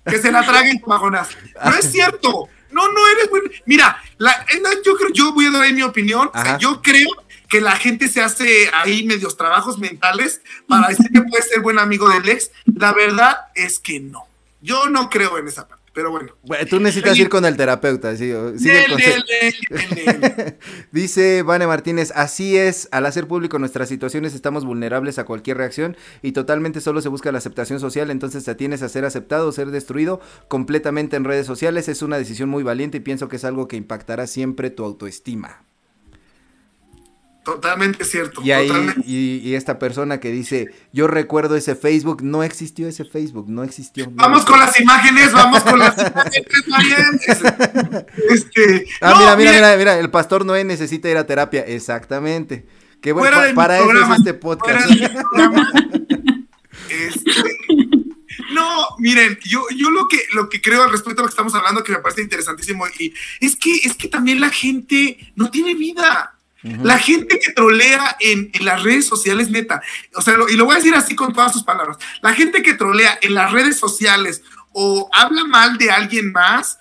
[0.06, 1.28] que se la traguen bajonas.
[1.62, 2.48] No es cierto.
[2.78, 3.40] No, no eres muy.
[3.66, 4.46] Mira, la,
[4.84, 6.30] yo creo, yo voy a dar ahí mi opinión.
[6.60, 7.08] yo creo
[7.48, 11.80] que la gente se hace ahí medios trabajos mentales para decir que puede ser buen
[11.80, 12.52] amigo del ex.
[12.66, 14.26] La verdad es que no.
[14.60, 16.32] Yo no creo en esa parte pero bueno.
[16.70, 18.87] tú necesitas ir con el terapeuta, sí, sigue
[20.92, 25.96] Dice Vane Martínez, así es, al hacer público nuestras situaciones estamos vulnerables a cualquier reacción
[26.22, 29.52] y totalmente solo se busca la aceptación social, entonces te tienes a ser aceptado o
[29.52, 31.88] ser destruido completamente en redes sociales.
[31.88, 35.64] Es una decisión muy valiente y pienso que es algo que impactará siempre tu autoestima.
[37.48, 38.42] Totalmente cierto.
[38.44, 38.70] Y, ahí,
[39.06, 44.06] Y, esta persona que dice, yo recuerdo ese Facebook, no existió ese Facebook, no existió.
[44.11, 47.42] Vamos con las imágenes, vamos con las imágenes,
[48.28, 52.66] Este, ah, mira, mira, mira, mira, el pastor Noé necesita ir a terapia, exactamente.
[53.00, 54.90] Qué bueno, para eso es este podcast.
[56.90, 57.58] Este,
[58.50, 61.54] no, miren, yo, yo lo que lo que creo al respecto a lo que estamos
[61.54, 65.74] hablando, que me parece interesantísimo, y es que es que también la gente no tiene
[65.74, 66.38] vida.
[66.62, 69.81] La gente que trolea en, las redes sociales, neta,
[70.14, 72.75] o sea, y lo voy a decir así con todas sus palabras, la gente que
[72.75, 74.42] trolea en las redes sociales
[74.73, 76.79] o habla mal de alguien más,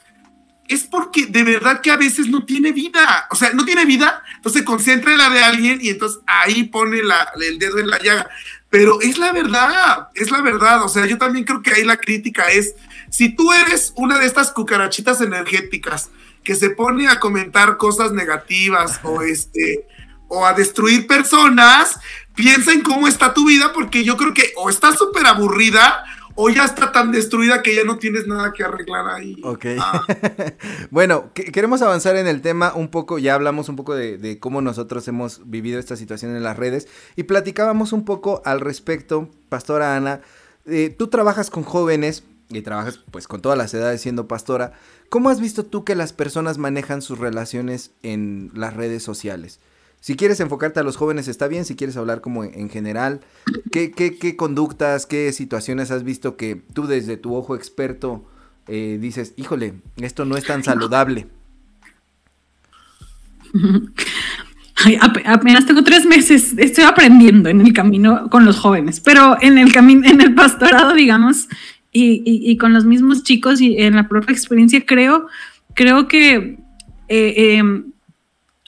[0.68, 4.24] es porque de verdad que a veces no tiene vida, o sea, no tiene vida,
[4.36, 8.30] entonces concentra en la de alguien y entonces ahí pone el dedo en la llaga.
[8.70, 10.84] pero es la verdad, es la verdad.
[10.84, 12.76] O sea, yo también creo que ahí la crítica es,
[13.10, 16.10] si tú eres una de estas cucarachitas energéticas
[16.47, 19.86] que se pone a comentar cosas negativas o este
[20.29, 21.99] o a destruir personas,
[22.36, 26.05] piensa en cómo está tu vida porque yo creo que o estás súper aburrida
[26.36, 29.36] o ya está tan destruida que ya no tienes nada que arreglar ahí.
[29.43, 29.65] Ok.
[29.77, 30.05] Ah.
[30.89, 35.05] bueno, queremos avanzar en el tema un poco, ya hablamos un poco de, cómo nosotros
[35.10, 40.21] hemos vivido esta situación en las redes y platicábamos un poco al respecto, Pastora Ana,
[40.65, 44.73] eh, tú trabajas con jóvenes y trabajas pues con todas las edades siendo pastora,
[45.10, 49.60] ¿cómo has visto tú que las personas manejan sus relaciones en las redes sociales?
[49.99, 53.21] Si quieres enfocarte a los jóvenes está bien, si quieres hablar como en general,
[53.71, 58.23] ¿qué, conductas, qué situaciones has visto que tú desde tu ojo experto
[58.67, 61.27] eh, dices, híjole, esto no es tan saludable?
[65.25, 69.73] apenas tengo tres meses, estoy aprendiendo en el camino con los jóvenes, pero en el
[69.73, 71.47] camino, en el pastorado, digamos,
[71.99, 75.27] y, con los mismos chicos y en la propia experiencia, creo,
[75.73, 76.60] creo que
[77.07, 77.91] eh, em,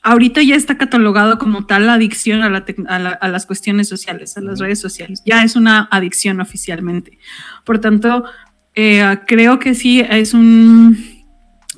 [0.04, 4.80] ahorita ya está catalogado como tal la adicción a, las cuestiones sociales, a las redes
[4.80, 5.22] sociales.
[5.26, 7.18] Ya es una adicción oficialmente.
[7.66, 8.24] Por tanto,
[8.76, 10.98] eh, creo que sí es un...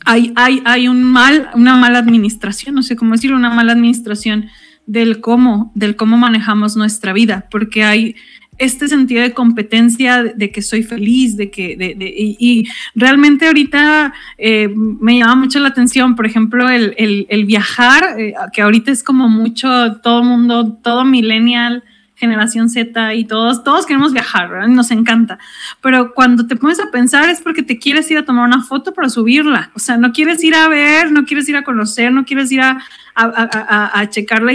[0.05, 4.49] Hay, hay, hay un mal, una mala administración, no sé cómo decirlo, una mala administración
[4.87, 8.15] del cómo, del cómo manejamos nuestra vida, porque hay
[8.61, 14.69] este sentido de competencia, de, que soy feliz, de que, de, y, realmente ahorita eh,
[14.75, 16.93] me llama mucho la atención, por ejemplo, el,
[17.27, 23.25] el, viajar, eh, que ahorita es como mucho, todo mundo, todo millennial, generación Z y
[23.25, 24.67] todos, todos queremos viajar, ¿verdad?
[24.67, 25.39] Nos encanta.
[25.81, 28.93] Pero cuando te pones a pensar es porque te quieres ir a tomar una foto
[28.93, 29.71] para subirla.
[29.73, 32.61] O sea, no quieres ir a ver, no quieres ir a conocer, no quieres ir
[32.61, 32.77] a,
[33.15, 34.53] a, a, checar la,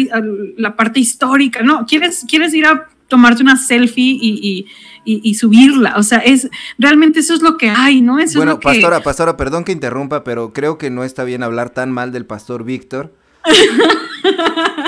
[0.57, 4.67] la, parte histórica, no, quieres, quieres ir a tomarte una selfie y,
[5.05, 5.95] y, subirla.
[5.97, 8.19] O sea, es realmente eso es lo que hay, ¿no?
[8.19, 11.43] Eso bueno, es lo pastora, pastora, perdón que interrumpa, pero creo que no está bien
[11.43, 13.13] hablar tan mal del pastor Víctor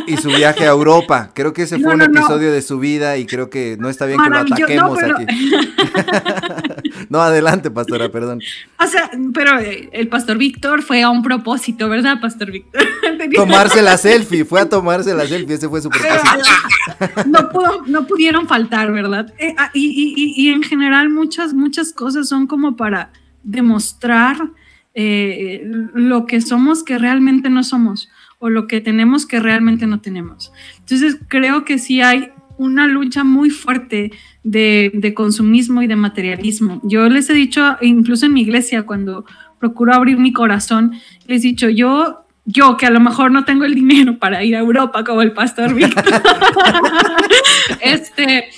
[0.06, 1.30] y su viaje a Europa.
[1.34, 4.20] Creo que ese fue un episodio de su vida y creo que no está bien
[4.22, 5.26] que lo ataquemos aquí.
[7.10, 8.40] no, adelante, pastora, perdón.
[8.78, 12.82] O sea, pero eh, el pastor Víctor fue a un propósito, ¿verdad, pastor Víctor?
[13.34, 17.26] tomarse la selfie, fue a tomarse la selfie, ese fue su propósito.
[17.26, 19.32] no, no pudieron faltar, ¿verdad?
[19.38, 23.10] Eh, ah, y, en general muchas, muchas cosas son como para
[23.42, 24.50] demostrar
[24.94, 25.62] eh,
[25.94, 28.08] lo que somos que realmente no somos
[28.40, 30.52] o lo que tenemos que realmente no tenemos.
[30.78, 34.12] Entonces creo que sí hay una lucha muy fuerte
[34.44, 36.80] de, consumismo y de materialismo.
[36.84, 39.24] Yo les he dicho, incluso en mi iglesia, cuando
[39.58, 40.92] procuro abrir mi corazón,
[41.26, 44.56] les he dicho, yo yo que a lo mejor no tengo el dinero para ir
[44.56, 46.02] a Europa como el pastor Víctor,
[47.82, 48.48] este,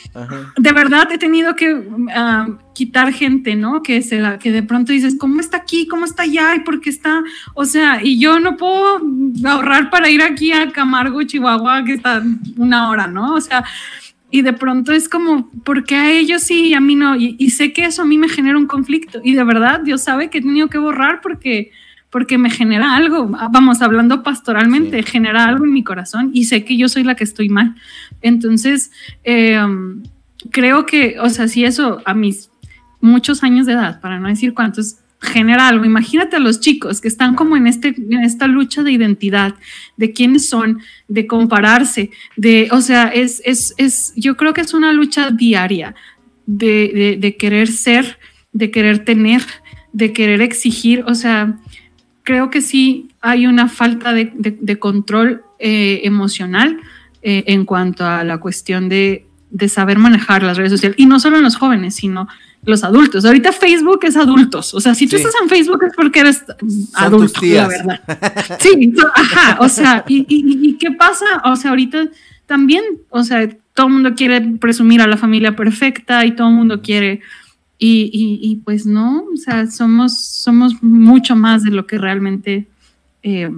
[0.56, 3.82] de verdad he tenido que ah, quitar gente, ¿no?
[3.82, 5.88] Que, se la, que de pronto dices, ¿cómo está aquí?
[5.88, 6.54] ¿Cómo está allá?
[6.54, 7.24] ¿Y por qué está?
[7.54, 9.00] O sea, y yo no puedo
[9.44, 12.22] ahorrar para ir aquí a Camargo, Chihuahua, que está
[12.56, 13.34] una hora, ¿no?
[13.34, 13.64] O sea,
[14.30, 17.16] y de pronto es como, ¿por qué a ellos sí y a mí no?
[17.16, 19.20] Y, y sé que eso a mí me genera un conflicto.
[19.24, 21.72] Y de verdad, Dios sabe que he tenido que borrar porque
[22.10, 26.76] porque me genera algo, vamos, hablando pastoralmente, genera algo en mi corazón y sé que
[26.76, 27.76] yo soy la que estoy mal.
[28.20, 28.90] Entonces,
[29.22, 30.02] em,
[30.50, 32.50] creo que, o sea, si eso a mis
[33.00, 35.84] muchos años de edad, para no decir cuántos, genera algo.
[35.84, 39.54] Imagínate a los chicos que están como en, este, en esta lucha de identidad,
[39.96, 44.72] de quiénes son, de compararse, de, o sea, es, es, es yo creo que es
[44.72, 45.94] una lucha diaria
[46.46, 48.18] de, de, de querer ser,
[48.52, 49.42] de querer tener,
[49.92, 51.58] de querer exigir, o sea,
[52.30, 56.78] creo que sí hay una falta de, control eh, emocional
[57.22, 59.26] eh, en cuanto a la cuestión de,
[59.66, 60.96] saber manejar las redes sociales.
[60.96, 62.28] Y no solo en los jóvenes, sino
[62.64, 63.24] los adultos.
[63.24, 64.74] Ahorita Facebook es adultos.
[64.74, 66.44] O sea, si tú estás en Facebook es porque eres
[66.94, 68.00] adulto, la verdad.
[68.60, 69.56] Sí, ajá.
[69.58, 71.26] O sea, y, qué pasa?
[71.46, 72.10] O sea, ahorita
[72.46, 76.54] también, o sea, todo el mundo quiere presumir a la familia perfecta y todo el
[76.54, 77.22] mundo quiere
[77.82, 82.66] y, pues no, o sea, somos, somos mucho más de lo que realmente
[83.22, 83.50] eh,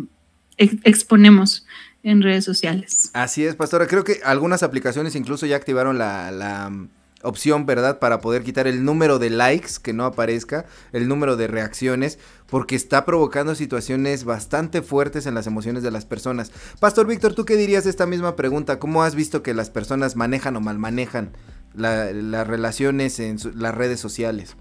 [0.57, 1.67] exponemos
[2.05, 3.11] en redes sociales.
[3.15, 3.87] Así es, pastora.
[3.89, 6.89] Creo que algunas aplicaciones incluso ya activaron la, mm,
[7.23, 7.99] opción, ¿verdad?
[7.99, 12.77] Para poder quitar el número de likes que no aparezca, el número de reacciones, porque
[12.77, 16.53] está provocando situaciones bastante fuertes en las emociones de las personas.
[16.81, 18.79] Pastor Víctor, ¿tú qué dirías de esta misma pregunta?
[18.79, 21.31] ¿Cómo has visto que las personas manejan o mal manejan
[21.75, 24.57] las relaciones en las redes sociales?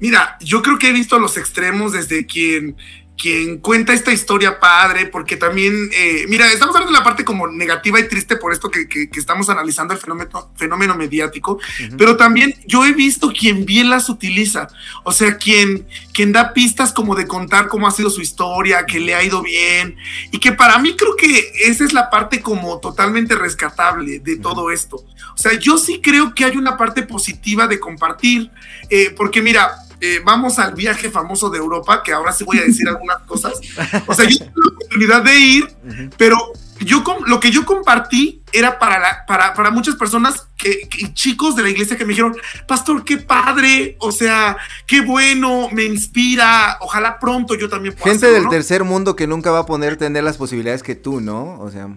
[0.00, 2.76] Mira, yo creo que he visto los extremos desde quien
[3.18, 7.48] quien cuenta esta historia padre, porque también, eh, mira, estamos hablando de la parte como
[7.48, 11.58] negativa y triste por esto que, estamos analizando el fenómeno, fenómeno mediático,
[11.98, 14.68] pero también yo he visto quien bien las utiliza,
[15.02, 19.00] o sea, quien, quien da pistas como de contar cómo ha sido su historia, que
[19.00, 19.96] le ha ido bien,
[20.30, 24.70] y que para mí creo que esa es la parte como totalmente rescatable de todo
[24.70, 24.96] esto.
[24.96, 28.50] O sea, yo sí creo que hay una parte positiva de compartir,
[28.90, 32.62] eh, porque mira, eh, vamos al viaje famoso de Europa, que ahora sí voy a
[32.62, 33.60] decir algunas cosas.
[34.06, 35.68] O sea, yo tuve la oportunidad de ir,
[36.16, 36.38] pero
[36.80, 41.62] yo lo que yo compartí era para, la, para, para muchas personas que, chicos de
[41.62, 42.36] la iglesia que me dijeron,
[42.66, 48.30] pastor, qué padre, o sea, qué bueno, me inspira, ojalá pronto yo también pueda Gente
[48.30, 51.58] del tercer mundo que nunca va a poder tener las posibilidades que tú, ¿no?
[51.60, 51.88] O sea...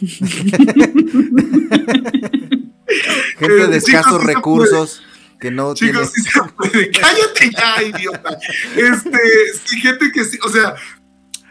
[3.38, 5.02] Gente de escasos recursos
[5.44, 6.90] que no Chicos, sí se puede.
[7.00, 8.38] Cállate ya, idiota.
[8.76, 9.18] Este,
[9.62, 10.74] sí, gente que sí, o sea,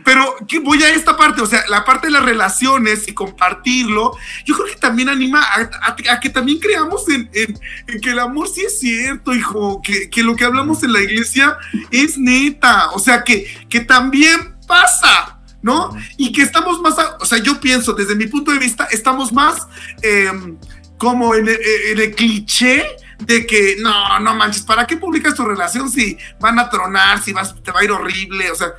[0.04, 4.56] pero voy a esta parte, o sea, la parte de las relaciones y compartirlo, yo
[4.56, 9.32] creo que también anima a, que también creamos en, que el amor sí es cierto,
[9.32, 11.56] hijo, que, que, lo que hablamos en la iglesia
[11.92, 15.96] es neta, o sea, que, que también pasa, ¿no?
[16.18, 19.68] Y que estamos más, o sea, yo pienso, desde mi punto de vista, estamos más
[20.02, 20.58] em,
[20.98, 22.84] como en el cliché
[23.20, 27.34] de que no, no manches, ¿para qué publicas tu relación si van a tronar, si
[27.34, 28.52] vas, te va a ir horrible?
[28.52, 28.74] O sea,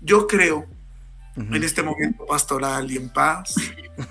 [0.00, 0.66] yo creo
[1.36, 3.54] en este momento pastoral y en paz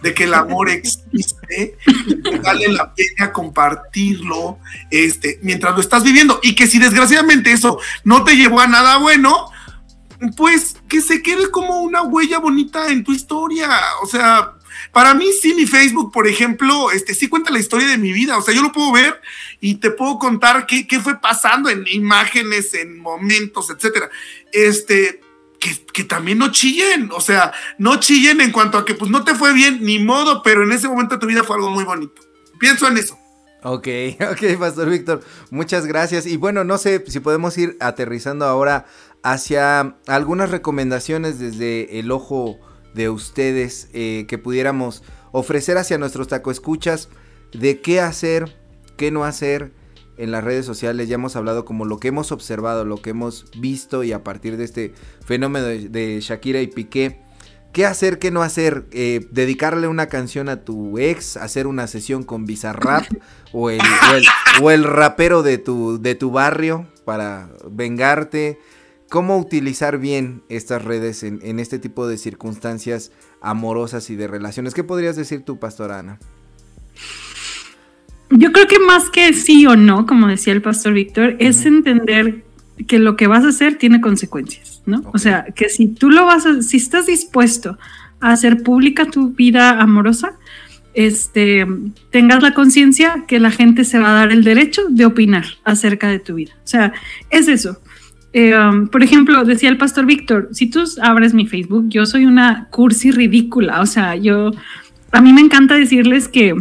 [0.01, 1.77] de que el amor existe,
[2.23, 7.79] que vale la pena compartirlo este, mientras lo estás viviendo y que si desgraciadamente eso
[8.03, 9.51] no te llevó a nada bueno,
[10.35, 13.69] pues que se quede como una huella bonita en tu historia.
[14.01, 14.53] O sea,
[14.97, 18.35] para mí sí mi Facebook, por ejemplo, este sí cuenta la historia de mi vida.
[18.35, 19.21] O sea, yo lo puedo ver
[19.61, 24.09] y te puedo contar qué, fue pasando en imágenes, en momentos, etcétera.
[24.51, 25.21] Este,
[25.59, 29.23] que, que, también no chillen, o sea, no chillen en cuanto a que pues no
[29.23, 31.83] te fue bien, ni modo, pero en ese momento de tu vida fue algo muy
[31.83, 32.19] bonito.
[32.59, 33.19] Pienso en eso.
[33.61, 33.87] Ok,
[34.31, 35.21] ok, Pastor Víctor,
[35.51, 36.25] muchas gracias.
[36.25, 38.87] Y bueno, no sé si podemos ir aterrizando ahora
[39.21, 42.57] hacia algunas recomendaciones desde el ojo
[42.97, 47.07] de ustedes eh, que pudiéramos ofrecer hacia nuestros taco escuchas
[47.53, 48.57] de qué hacer,
[48.97, 49.71] qué no hacer
[50.17, 51.07] en las redes sociales.
[51.07, 54.57] Ya hemos hablado como lo que hemos observado, lo que hemos visto y a partir
[54.57, 54.93] de este
[55.23, 57.21] fenómeno de, Shakira y Piqué.
[57.71, 58.85] ¿Qué hacer, qué no hacer?
[58.91, 61.37] Eh, ¿Dedicarle una canción a tu ex?
[61.37, 63.05] ¿Hacer una sesión con Bizarrap?
[63.53, 63.81] ¿O el,
[64.61, 68.57] o el, rapero de tu, de tu barrio para vengarte?
[69.09, 74.73] ¿Cómo utilizar bien estas redes en, este tipo de circunstancias amorosas y de relaciones?
[74.73, 76.19] ¿Qué podrías decir tú, Pastora Ana?
[78.29, 82.43] Yo creo que más que sí o no, como decía el pastor Víctor, es entender
[82.85, 85.01] que lo que vas a hacer tiene consecuencias, ¿no?
[85.13, 87.77] O sea, que si tú lo vas a, si estás dispuesto
[88.19, 90.33] a hacer pública tu vida amorosa,
[90.93, 91.65] este,
[92.11, 96.09] tengas la conciencia que la gente se va a dar el derecho de opinar acerca
[96.09, 96.53] de tu vida.
[96.57, 96.91] O sea,
[97.29, 97.79] es eso.
[98.34, 102.25] Eh, um, por ejemplo, decía el pastor Víctor, si tú abres mi Facebook, yo soy
[102.25, 104.51] una cursi ridícula, o sea, yo,
[105.11, 106.53] a mí me encanta decirles que,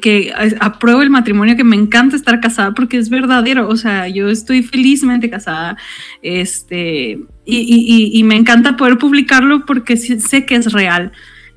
[0.00, 4.28] que apruebo el matrimonio, que me encanta estar casada porque es verdadero, o sea, yo
[4.28, 5.76] estoy felizmente casada,
[6.22, 11.12] este, y, me encanta poder publicarlo porque sé que es real.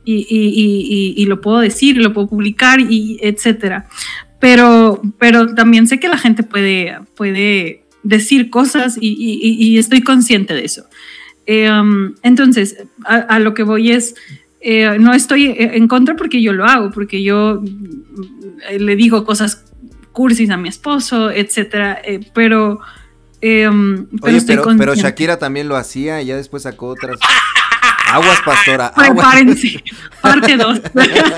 [0.10, 3.88] Y, lo puedo decir, lo puedo publicar, y etcétera.
[4.40, 10.66] Pero, pero también sé que la gente puede, puede decir cosas y, estoy consciente de
[10.66, 10.86] eso.
[11.46, 14.16] Eh, um, entonces, a, lo que voy es,
[14.62, 19.66] eh, no estoy en contra porque yo lo hago, porque yo mm, le digo cosas
[20.12, 22.80] cursis a mi esposo, etcétera, eh, pero,
[23.44, 27.20] um, pero, pero Shakira también lo hacía y ya después sacó otras.
[28.12, 28.92] Aguas, pastora.
[28.94, 29.84] Prepárense.
[30.22, 30.82] Parte 2.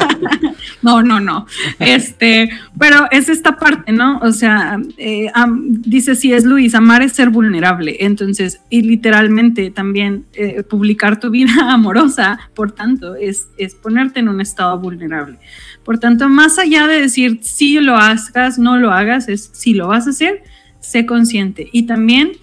[0.82, 1.45] no, no, no.
[1.80, 4.20] Este, pero es esta parte, ¿no?
[4.20, 5.32] O sea, eh,
[5.67, 7.97] dice si es Luis, amar es ser vulnerable.
[7.99, 14.30] Entonces, y literalmente también eh, publicar tu vida amorosa, por tanto, es, es ponerte en
[14.30, 15.39] un estado vulnerable.
[15.84, 19.88] Por tanto, más allá de decir si lo hagas, no lo hagas, es si lo
[19.88, 20.43] vas a hacer,
[20.82, 21.67] sé consciente.
[21.72, 22.34] Y también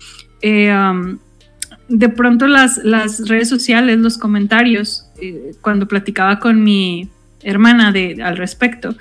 [0.42, 0.72] eh,
[1.88, 7.08] de pronto las, las redes sociales, los comentarios, eh, cuando platicaba con mi
[7.42, 8.94] hermana de, al respecto,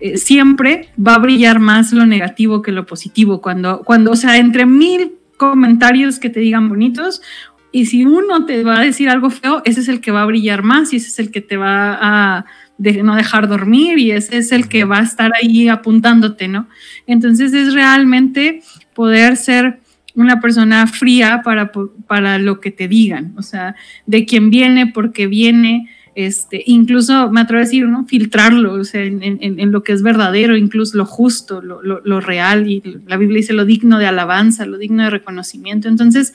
[0.00, 3.40] eh, siempre va a brillar más lo negativo que lo positivo.
[3.40, 7.22] Cuando, cuando, o sea, entre mil comentarios que te digan bonitos,
[7.70, 10.26] y si uno te va a decir algo feo, ese es el que va a
[10.26, 12.44] brillar más y ese es el que te va a
[12.78, 16.68] no dejar dormir y ese es el que va a estar ahí apuntándote, ¿no?
[17.06, 18.62] Entonces es realmente
[18.94, 19.80] poder ser
[20.18, 21.70] una persona fría para,
[22.06, 27.30] para lo que te digan, o sea, de quién viene, por qué viene, este, incluso
[27.30, 28.04] me atrevo a decir, ¿no?
[28.04, 32.82] Filtrarlo, o sea, en, lo que es verdadero, incluso lo justo, lo, lo, real, y
[33.06, 35.86] la Biblia dice lo digno de alabanza, lo digno de reconocimiento.
[35.86, 36.34] Entonces,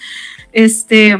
[0.54, 1.18] este,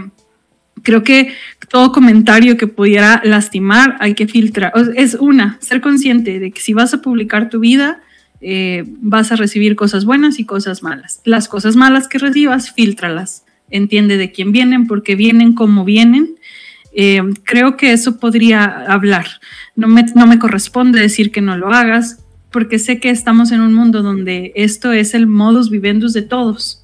[0.82, 1.34] creo que
[1.68, 4.72] todo comentario que pudiera lastimar hay que filtrar.
[4.96, 8.02] Es una, ser consciente de que si vas a publicar tu vida,
[8.44, 11.22] eh, vas a recibir cosas buenas y cosas malas.
[11.24, 13.46] Las cosas malas que recibas, filtralas.
[13.70, 16.36] Entiende de quién vienen, por qué vienen, cómo vienen
[16.96, 19.26] eh, creo que eso podría hablar.
[19.76, 23.62] No me, no me corresponde decir que no lo hagas, porque sé que estamos en
[23.62, 26.84] un mundo donde esto es el modus vivendus de todos,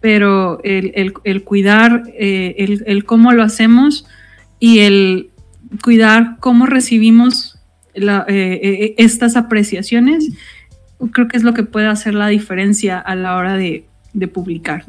[0.00, 4.06] pero el, el, cuidar eh, el, el, cómo lo hacemos
[4.58, 5.30] y el
[5.82, 7.58] cuidar cómo recibimos
[7.94, 10.28] eh, estas apreciaciones,
[11.12, 14.84] creo que es lo que puede hacer la diferencia a la hora de, de publicar.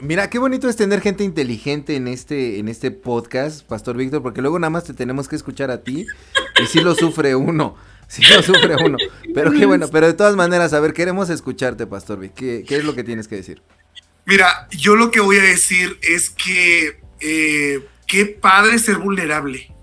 [0.00, 4.40] Mira, qué bonito es tener gente inteligente en este, en este podcast, Pastor Víctor, porque
[4.40, 6.06] luego nada más te tenemos que escuchar a ti
[6.62, 7.76] y sí lo sufre uno,
[8.08, 8.96] sí lo sufre uno.
[9.34, 12.38] Pero qué bueno, pero de todas maneras, a ver, queremos escucharte, Pastor Víctor.
[12.38, 13.62] ¿Qué, ¿Qué, es lo que tienes que decir?
[14.26, 19.73] Mira, yo lo que voy a decir es que eh, qué padre ser vulnerable.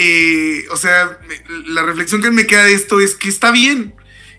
[0.00, 1.18] Eh, o sea,
[1.66, 3.94] la reflexión que me queda de esto es que está bien.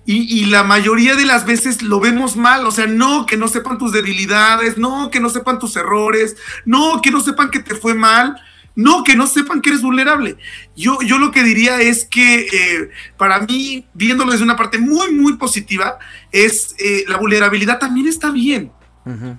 [0.06, 3.78] Y, la mayoría de las veces lo vemos mal, o sea, no que no sepan
[3.78, 6.36] tus debilidades, no que no sepan tus errores,
[6.66, 8.42] no que no sepan que te fue mal,
[8.74, 10.38] no que no sepan que eres vulnerable.
[10.76, 15.12] Yo, yo lo que diría es que eh, para mí, viéndolo desde una parte muy,
[15.12, 16.00] muy positiva,
[16.32, 18.72] es eh, la vulnerabilidad también está bien.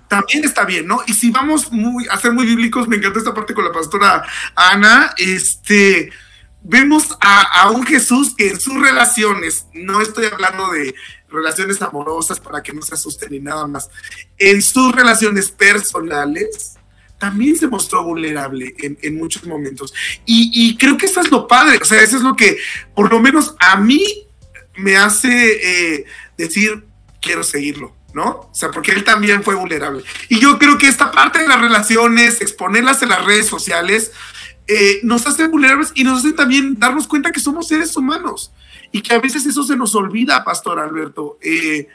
[0.09, 1.01] También está bien, ¿no?
[1.07, 4.25] Y si vamos muy, a ser muy bíblicos, me encanta esta parte con la pastora
[4.55, 6.11] Ana, este,
[6.63, 10.95] vemos a, un Jesús que en sus relaciones, no estoy hablando de
[11.29, 13.89] relaciones amorosas para que no se asusten ni nada más,
[14.39, 16.77] en sus relaciones personales,
[17.19, 19.93] también se mostró vulnerable en, muchos momentos.
[20.25, 22.57] Y, creo que eso es lo padre, o sea, eso es lo que
[22.95, 24.03] por lo menos a mí
[24.77, 26.05] me hace eh,
[26.39, 26.85] decir,
[27.21, 27.95] quiero seguirlo.
[28.15, 28.49] ¿No?
[28.51, 30.05] O sea, porque él también fue vulnerable.
[30.29, 34.13] Y yo creo que esta parte de las relaciones, exponerlas en las redes sociales,
[34.67, 38.53] eh, nos hace vulnerables y nos hace también darnos cuenta que somos seres humanos
[38.93, 41.39] y que a veces eso se nos olvida, Pastor Alberto.
[41.43, 41.89] Eh,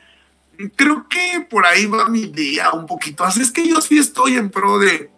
[0.76, 3.24] creo que por ahí va mi idea un poquito.
[3.24, 5.12] Así es que yo sí estoy en pro de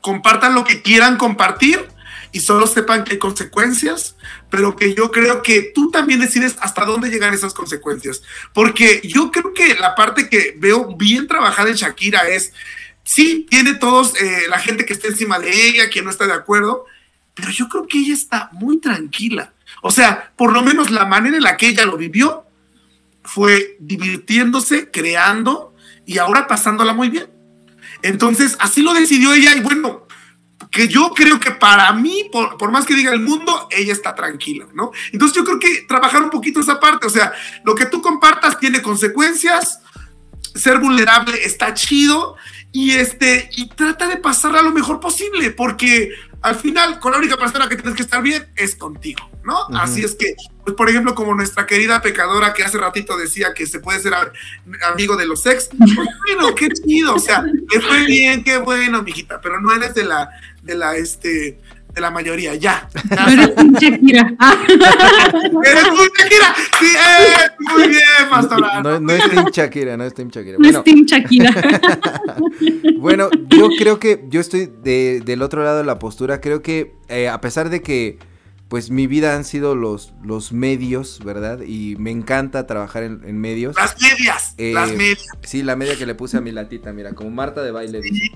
[0.00, 1.93] compartan lo que quieran compartir
[2.34, 4.16] y solo sepan que hay consecuencias,
[4.50, 8.22] pero que yo creo que tú también decides hasta dónde llegan esas consecuencias.
[8.52, 12.52] Porque yo creo que la parte que veo bien trabajada en Shakira es
[13.04, 16.32] sí, tiene todos eh, la gente que está encima de ella, que no está de
[16.32, 16.86] acuerdo,
[17.34, 19.52] pero yo creo que ella está muy tranquila.
[19.80, 22.46] O sea, por lo menos la manera en la que ella lo vivió
[23.22, 25.72] fue divirtiéndose, creando
[26.04, 27.28] y ahora pasándola muy bien.
[28.02, 30.03] Entonces, así lo decidió ella y bueno,
[30.70, 34.14] que yo creo que para mí, por, por, más que diga el mundo, ella está
[34.14, 34.92] tranquila, ¿no?
[35.12, 37.32] Entonces yo creo que trabajar un poquito esa parte, o sea,
[37.64, 39.80] lo que tú compartas tiene consecuencias,
[40.54, 42.36] ser vulnerable está chido
[42.72, 46.10] y este y trata de pasarla lo mejor posible porque
[46.42, 49.66] al final con la única persona que tienes que estar bien es contigo, ¿no?
[49.76, 50.34] Así es que,
[50.64, 54.14] pues por ejemplo, como nuestra querida pecadora que hace ratito decía que se puede ser
[54.90, 59.02] amigo de los ex, pues bueno, qué chido, o sea, que fue bien, qué bueno,
[59.02, 60.30] mijita, pero no eres de la
[60.62, 61.58] de la este
[61.94, 62.88] de la mayoría, ya.
[63.08, 64.34] No eres Team Shakira.
[65.64, 66.54] eres Team Shakira.
[66.80, 68.82] Sí, eh, muy bien, pastora.
[68.82, 70.58] No, no, es Team Shakira, no es Team Shakira.
[70.58, 71.54] No es Team Shakira.
[72.98, 76.40] bueno, yo creo que yo estoy de, del otro lado de la postura.
[76.40, 78.18] Creo que eh, a pesar de que
[78.68, 81.60] pues mi vida han sido los, los medios, ¿verdad?
[81.60, 83.76] Y me encanta trabajar en, en medios.
[83.76, 85.26] Las medias, eh, las medias.
[85.42, 88.02] Sí, la media que le puse a mi latita, mira, como Marta de baile.
[88.02, 88.30] Sí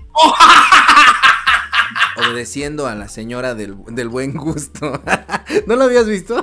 [2.19, 3.75] obedeciendo a la señora del,
[4.09, 5.03] buen gusto.
[5.67, 6.43] ¿No lo habías visto?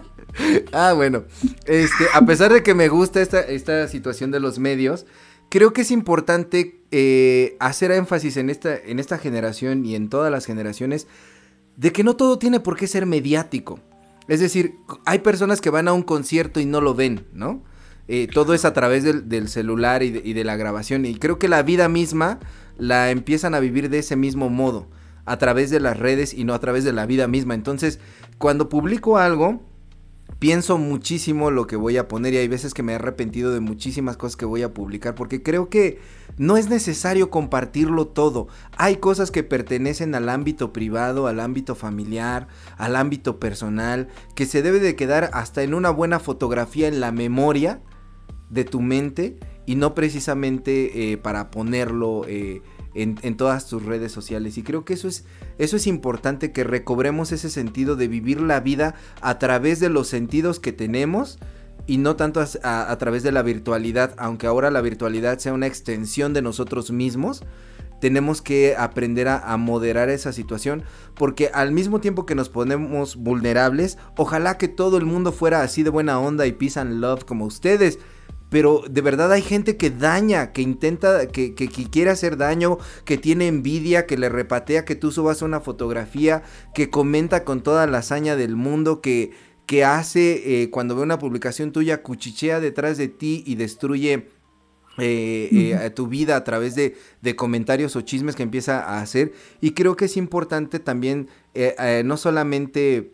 [0.72, 1.24] ah, bueno.
[1.66, 5.06] Este, a pesar de que me gusta esta, esta situación de los medios,
[5.48, 10.30] creo que es importante eh, hacer énfasis en esta, en esta generación y en todas
[10.30, 11.06] las generaciones
[11.76, 13.80] de que no todo tiene por qué ser mediático.
[14.28, 17.62] Es decir, hay personas que van a un concierto y no lo ven, ¿no?
[18.12, 21.04] Eh, todo es a través del, celular y de, la grabación.
[21.04, 22.40] Y creo que la vida misma
[22.76, 24.88] la empiezan a vivir de ese mismo modo,
[25.26, 27.54] a través de las redes y no a través de la vida misma.
[27.54, 28.00] Entonces,
[28.38, 29.62] cuando publico algo,
[30.38, 33.60] pienso muchísimo lo que voy a poner y hay veces que me he arrepentido de
[33.60, 35.98] muchísimas cosas que voy a publicar porque creo que
[36.38, 38.48] no es necesario compartirlo todo.
[38.76, 44.62] Hay cosas que pertenecen al ámbito privado, al ámbito familiar, al ámbito personal, que se
[44.62, 47.82] debe de quedar hasta en una buena fotografía en la memoria
[48.48, 52.62] de tu mente y no precisamente eh, para ponerlo eh,
[52.94, 54.58] en, todas tus redes sociales.
[54.58, 55.24] Y creo que eso es,
[55.58, 60.08] eso es importante, que recobremos ese sentido de vivir la vida a través de los
[60.08, 61.38] sentidos que tenemos
[61.86, 66.32] y no tanto a, través de la virtualidad, aunque ahora la virtualidad sea una extensión
[66.32, 67.42] de nosotros mismos.
[68.00, 70.84] Tenemos que aprender a, moderar esa situación
[71.14, 75.82] porque al mismo tiempo que nos ponemos vulnerables, ojalá que todo el mundo fuera así
[75.82, 77.98] de buena onda y peace and love como ustedes
[78.50, 83.46] pero de verdad hay gente que daña, que intenta, que, quiere hacer daño, que tiene
[83.46, 86.42] envidia, que le repatea que tú subas una fotografía,
[86.74, 89.30] que comenta con toda la hazaña del mundo, que,
[89.66, 94.28] que hace eh, cuando ve una publicación tuya, cuchichea detrás de ti y destruye
[95.00, 96.94] eh, eh, tu vida a través de,
[97.36, 99.32] comentarios o chismes que empieza a hacer.
[99.60, 103.12] Y creo que es importante también eh, no solamente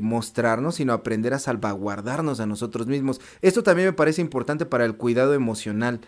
[0.00, 3.20] mostrarnos, sino aprender a salvaguardarnos a nosotros mismos.
[3.42, 6.00] Esto también me parece importante para el cuidado emocional.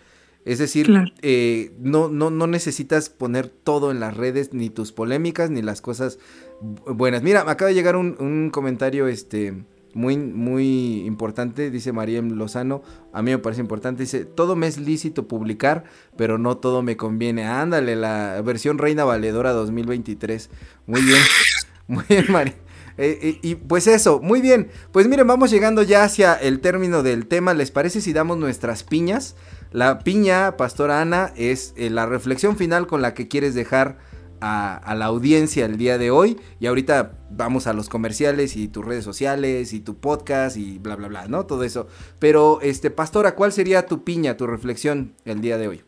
[0.45, 5.61] Es decir, no, no, no necesitas poner todo en las redes, ni tus polémicas, ni
[5.61, 6.17] las cosas
[6.61, 7.23] buenas.
[7.23, 12.81] Mira, me acaba de llegar un, un comentario, este, muy, muy importante, dice Mariem Lozano,
[13.13, 15.83] a mí me parece importante, dice, todo me es lícito publicar,
[16.15, 17.45] pero no todo me conviene.
[17.45, 20.49] Ándale, la versión Reina Valedora 2023.
[20.85, 21.21] Muy bien,
[21.87, 22.55] muy bien, Mariem.
[23.01, 24.69] Eh, eh, y pues eso, muy bien.
[24.91, 27.53] Pues miren, vamos llegando ya hacia el término del tema.
[27.53, 29.37] ¿Les parece si damos nuestras piñas?
[29.71, 33.99] La piña, Pastora Ana, es eh, la reflexión final con la que quieres dejar
[34.41, 36.37] a, la audiencia el día de hoy.
[36.59, 40.95] Y ahorita vamos a los comerciales y tus redes sociales y tu podcast y bla,
[40.95, 41.45] bla, bla, ¿no?
[41.45, 41.87] Todo eso.
[42.19, 45.81] Pero, este, Pastora, ¿cuál sería tu piña, tu reflexión el día de hoy?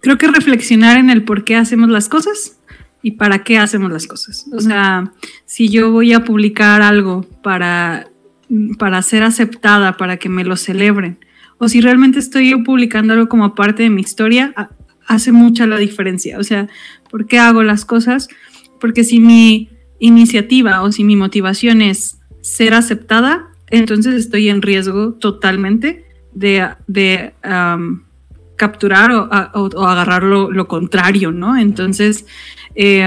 [0.00, 2.58] Creo que reflexionar en el por qué hacemos las cosas
[3.02, 4.46] y para qué hacemos las cosas.
[4.52, 5.12] O sea,
[5.44, 8.08] si yo voy a publicar algo para,
[8.78, 11.18] para ser aceptada, para que me lo celebren,
[11.58, 14.52] o si realmente estoy publicando algo como parte de mi historia,
[15.06, 16.38] hace mucha la diferencia.
[16.38, 16.68] O sea,
[17.10, 18.28] ¿por qué hago las cosas?
[18.80, 25.14] Porque si mi iniciativa o si mi motivación es ser aceptada, entonces estoy en riesgo
[25.14, 27.32] totalmente de,
[28.56, 31.56] capturar o, agarrar lo, contrario, ¿no?
[31.56, 32.26] Entonces,
[32.74, 33.06] eh,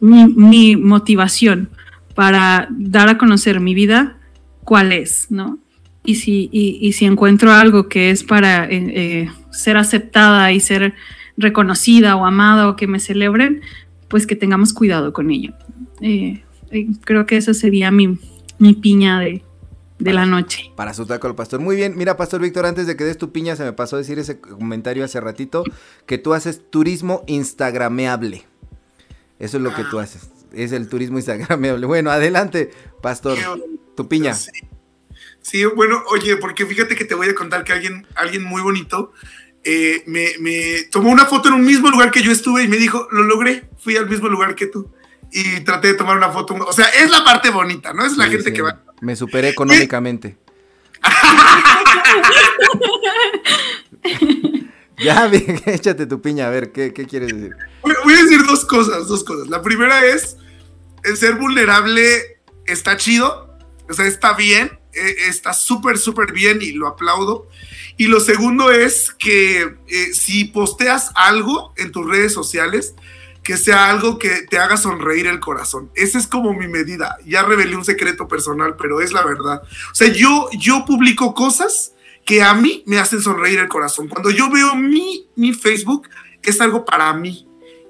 [0.00, 1.70] mi, motivación
[2.14, 4.18] para dar a conocer mi vida,
[4.64, 5.58] ¿cuál es, no?
[6.04, 10.94] Y si, y, si encuentro algo que es para eh, eh, ser aceptada y ser
[11.36, 13.62] reconocida o amada o que me celebren,
[14.08, 15.52] pues que tengamos cuidado con ello.
[16.00, 18.18] Eh, eh, creo que esa sería mi,
[18.58, 19.42] mi piña de,
[19.98, 20.70] la noche.
[20.76, 21.60] Para su taco al pastor.
[21.60, 24.00] Muy bien, mira, Pastor Víctor, antes de que des tu piña, se me pasó a
[24.00, 25.64] decir ese comentario hace ratito,
[26.04, 28.44] que tú haces turismo instagrameable.
[29.38, 30.30] Eso es lo que tú haces.
[30.52, 31.86] Es el turismo instagrameable.
[31.86, 33.38] Bueno, adelante, Pastor.
[33.96, 34.34] Tu piña.
[35.44, 35.64] Sí.
[35.64, 39.12] bueno, oye, porque fíjate que te voy a contar que alguien, alguien muy bonito
[39.62, 43.08] eh, me, tomó una foto en un mismo lugar que yo estuve y me dijo,
[43.10, 44.90] lo logré, fui al mismo lugar que tú.
[45.32, 46.54] Y traté de tomar una foto.
[46.54, 48.04] O sea, es la parte bonita, ¿no?
[48.04, 48.82] Es la gente que va.
[49.00, 50.36] Me superé económicamente.
[54.98, 57.56] ya, bien, échate tu piña, a ver, ¿qué, quieres decir?
[57.82, 59.48] Voy, a decir dos cosas, dos cosas.
[59.48, 60.36] La primera es,
[61.02, 66.72] el ser vulnerable está chido, o sea, está bien, eh, está súper, súper bien y
[66.72, 67.48] lo aplaudo.
[67.96, 72.94] Y lo segundo es que eh, si posteas algo en tus redes sociales,
[73.44, 75.90] que sea algo que te haga sonreír el corazón.
[75.94, 77.18] Esa es como mi medida.
[77.26, 79.62] Ya revelé un secreto personal, pero es la verdad.
[79.92, 81.92] O sea, yo, yo publico cosas
[82.24, 84.08] que a mí me hacen sonreír el corazón.
[84.08, 86.08] Cuando yo veo mi, mi Facebook,
[86.42, 87.46] es algo para mí.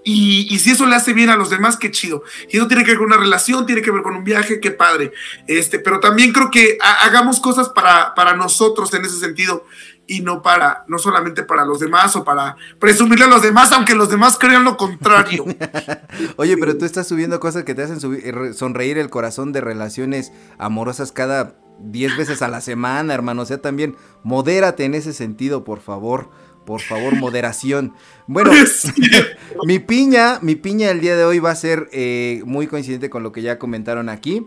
[0.06, 2.22] Y, si eso le hace bien a los demás, qué chido.
[2.50, 4.70] Y eso tiene que ver con una relación, tiene que ver con un viaje, qué
[4.70, 5.12] padre.
[5.46, 9.64] Este, pero también creo que hagamos cosas para, para nosotros en ese sentido
[10.06, 13.94] y no para, no solamente para los demás o para presumirle a los demás, aunque
[13.94, 15.44] los demás crean lo contrario.
[16.36, 21.12] Oye, pero tú estás subiendo cosas que te hacen sonreír el corazón de relaciones amorosas
[21.12, 23.42] cada 10 veces a la semana, hermano.
[23.42, 26.30] O sea, también modérate en ese sentido, por favor.
[26.64, 27.94] Por favor, moderación.
[28.26, 28.50] Bueno,
[29.64, 33.22] mi piña, mi piña el día de hoy va a ser eh, muy coincidente con
[33.22, 34.46] lo que ya comentaron aquí.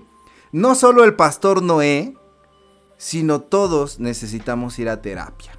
[0.51, 2.15] No solo el pastor Noé,
[2.97, 5.56] sino todos necesitamos ir a terapia.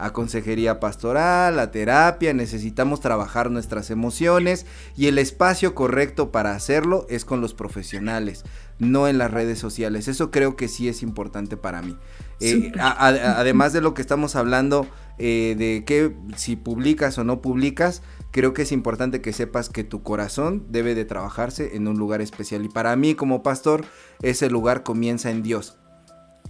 [0.00, 7.06] A consejería pastoral, a terapia, necesitamos trabajar nuestras emociones y el espacio correcto para hacerlo
[7.08, 8.44] es con los profesionales,
[8.78, 10.08] no en las redes sociales.
[10.08, 11.96] Eso creo que sí es importante para mí.
[12.40, 14.86] Eh, además de lo que estamos hablando
[15.18, 19.84] eh, de que si publicas o no publicas, creo que es importante que sepas que
[19.84, 22.64] tu corazón debe de trabajarse en un lugar especial.
[22.64, 23.84] Y para mí como pastor,
[24.22, 25.76] ese lugar comienza en Dios.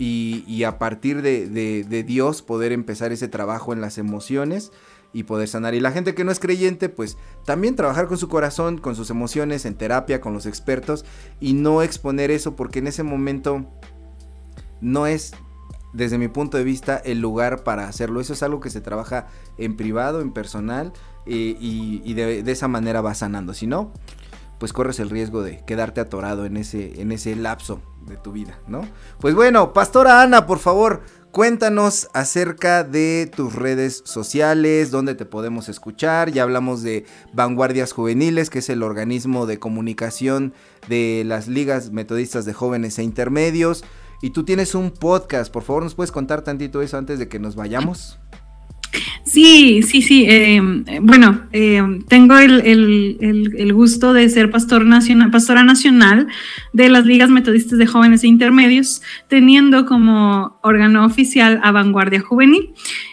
[0.03, 4.73] Y, a partir de, Dios poder empezar ese trabajo en las emociones
[5.13, 5.75] y poder sanar.
[5.75, 9.11] Y la gente que no es creyente, pues también trabajar con su corazón, con sus
[9.11, 11.05] emociones, en terapia, con los expertos
[11.39, 13.67] y no exponer eso porque en ese momento
[14.81, 15.33] no es,
[15.93, 18.23] desde mi punto de vista, el lugar para hacerlo.
[18.23, 19.27] Eso es algo que se trabaja
[19.59, 20.95] en privado, en personal
[21.27, 23.53] y, de, de, esa manera va sanando.
[23.53, 23.93] Si no,
[24.61, 28.61] pues corres el riesgo de quedarte atorado en ese, en ese lapso de tu vida,
[28.69, 28.87] ¿no?
[29.19, 31.01] Pues bueno, Pastora Ana, por favor,
[31.31, 36.31] cuéntanos acerca de tus redes sociales, dónde te podemos escuchar.
[36.31, 40.53] Ya hablamos de Vanguardias Juveniles, que es el organismo de comunicación
[40.89, 43.83] de las ligas metodistas de jóvenes e intermedios.
[44.21, 47.39] Y tú tienes un podcast, por favor, ¿nos puedes contar tantito eso antes de que
[47.39, 48.19] nos vayamos?
[49.25, 50.25] Sí, sí, sí.
[50.29, 56.27] Em, bueno, em, tengo el, gusto de ser pastor nacional, pastora nacional
[56.73, 62.71] de las ligas metodistas de jóvenes e intermedios, teniendo como órgano oficial a Vanguardia Juvenil.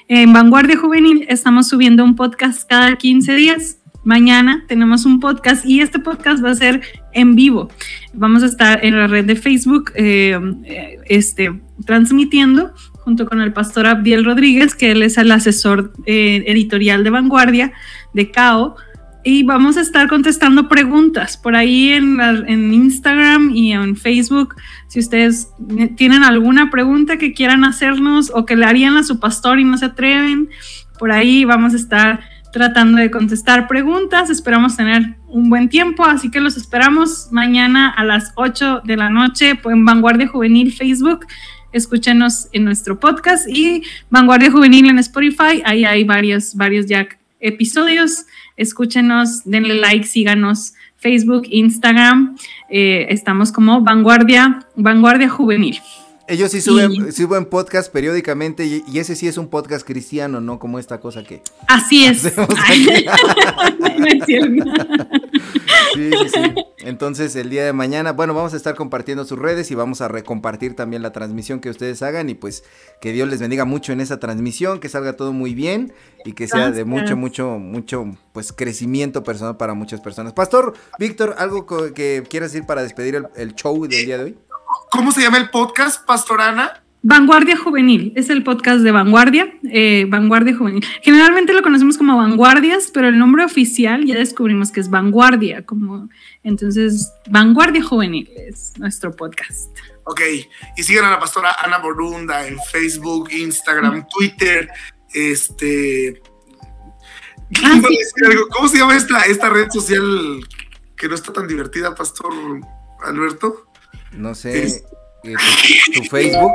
[0.07, 3.77] En Vanguardia Juvenil estamos subiendo un podcast cada 15 días.
[4.03, 6.81] Mañana tenemos un podcast y este podcast va a ser
[7.13, 7.69] en vivo.
[8.13, 12.73] Vamos a estar en la red de Facebook em, eh, este, transmitiendo
[13.07, 17.71] junto con el pastor Abdiel Rodríguez, que él es el asesor eh, editorial de Vanguardia
[18.13, 18.75] de CAO.
[19.23, 24.55] Y vamos a estar contestando preguntas por ahí en, en Instagram y en Facebook.
[24.89, 25.47] Si ustedes
[25.95, 29.77] tienen alguna pregunta que quieran hacernos o que le harían a su pastor y no
[29.77, 30.49] se atreven,
[30.99, 32.19] por ahí vamos a estar
[32.51, 34.29] tratando de contestar preguntas.
[34.29, 39.09] Esperamos tener un buen tiempo, así que los esperamos mañana a las 8 de la
[39.09, 41.25] noche en Vanguardia Juvenil Facebook
[41.77, 45.61] escúchenos en nuestro podcast y Vanguardia Juvenil en Spotify.
[45.63, 47.07] Ahí hay varios, varios ya
[47.39, 48.25] episodios.
[48.57, 50.73] Escúchenos, denle like, síganos.
[50.97, 52.35] Facebook, Instagram,
[52.69, 55.79] eh, estamos como Vanguardia, Vanguardia Juvenil.
[56.27, 60.59] Ellos sí suben, suben podcast periódicamente y, ese sí es un podcast cristiano, ¿no?
[60.59, 61.41] Como esta cosa que...
[61.67, 62.23] Así es.
[65.93, 66.53] sí, sí, sí.
[66.79, 70.07] Entonces el día de mañana, bueno, vamos a estar compartiendo sus redes y vamos a
[70.07, 72.63] recompartir también la transmisión que ustedes hagan y pues
[73.01, 75.93] que Dios les bendiga mucho en esa transmisión, que salga todo muy bien
[76.25, 80.33] y que sea de mucho, mucho, mucho, pues crecimiento personal para muchas personas.
[80.33, 84.37] Pastor Víctor, ¿algo que quieras decir para despedir el show del día de hoy?
[84.91, 86.83] ¿Cómo se llama el podcast, Pastorana?
[87.03, 90.85] Vanguardia Juvenil, es el podcast de Vanguardia, eh, Vanguardia Juvenil.
[91.01, 96.09] Generalmente lo conocemos como Vanguardias, pero el nombre oficial ya descubrimos que es Vanguardia, como
[96.43, 99.69] entonces Vanguardia Juvenil es nuestro podcast.
[100.03, 100.21] Ok,
[100.75, 104.69] y sigan a la pastora Ana Borunda en Facebook, Instagram, Twitter,
[105.13, 106.21] este...
[107.63, 107.79] Ah,
[108.51, 110.45] ¿Cómo se llama esta, esta red social
[110.97, 112.33] que no está tan divertida, Pastor
[113.05, 113.67] Alberto?
[114.11, 115.35] No sé, eh,
[115.93, 116.51] tu, Facebook.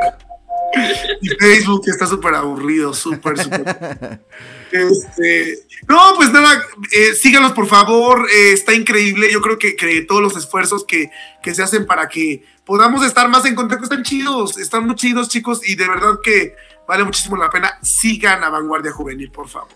[1.20, 4.20] Mi Facebook está súper aburrido, súper, súper.
[4.72, 6.62] Este, no, pues nada,
[6.92, 9.30] eh, síganos por favor, eh, está increíble.
[9.30, 9.74] Yo creo que,
[10.08, 11.10] todos los esfuerzos que,
[11.42, 15.60] se hacen para que podamos estar más en contacto están chidos, están muy chidos, chicos,
[15.68, 16.56] y de verdad que
[16.88, 17.78] vale muchísimo la pena.
[17.82, 19.68] Sigan a Vanguardia Juvenil, por favor.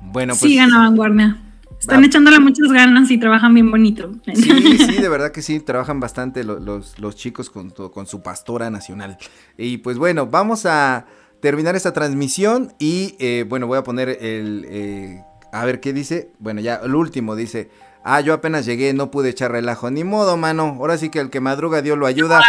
[0.00, 0.50] Bueno, pues.
[0.50, 1.36] Sigan a Vanguardia.
[1.80, 4.10] Están echándole muchas ganas y trabajan bien bonito.
[4.34, 8.68] Sí, sí, de verdad que sí, trabajan bastante los, los, chicos con, con, su pastora
[8.70, 9.16] nacional.
[9.56, 11.06] Y pues bueno, vamos a
[11.40, 14.66] terminar esta transmisión y eh, bueno, voy a poner el...
[14.68, 15.22] Eh,
[15.52, 16.32] a ver qué dice.
[16.38, 17.70] Bueno, ya el último dice...
[18.04, 19.90] Ah, yo apenas llegué, no pude echar relajo.
[19.90, 20.76] Ni modo, mano.
[20.78, 22.42] Ahora sí que el que madruga Dios lo ayuda.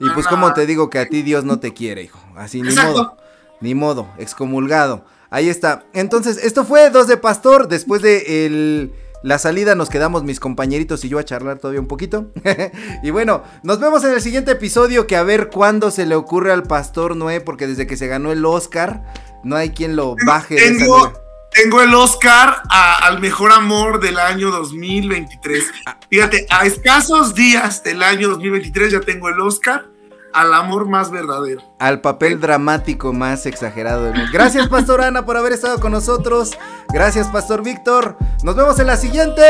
[0.00, 2.18] y pues como te digo que a ti Dios no te quiere, hijo.
[2.34, 3.16] Así, ni modo.
[3.60, 5.04] Ni modo, excomulgado.
[5.34, 5.84] Ahí está.
[5.94, 7.66] Entonces, esto fue Dos de Pastor.
[7.66, 8.88] Después de
[9.24, 12.30] la salida nos quedamos mis compañeritos y yo a charlar todavía un poquito.
[13.02, 16.52] y bueno, nos vemos en el siguiente episodio que a ver cuándo se le ocurre
[16.52, 19.12] al Pastor Noé, porque desde que se ganó el Oscar,
[19.42, 20.54] no hay quien lo baje.
[20.54, 21.12] Tengo,
[21.50, 25.64] tengo el Oscar al mejor amor del año 2023.
[25.86, 25.98] Ah.
[26.08, 29.93] Fíjate, a escasos días del año 2023 ya tengo el Oscar
[30.34, 31.62] al amor más verdadero.
[31.78, 34.30] Al papel dramático más exagerado del mundo.
[34.32, 36.58] Gracias, Pastor Ana, por haber estado con nosotros.
[36.92, 38.16] Gracias, Pastor Víctor.
[38.42, 39.42] Nos vemos en la siguiente.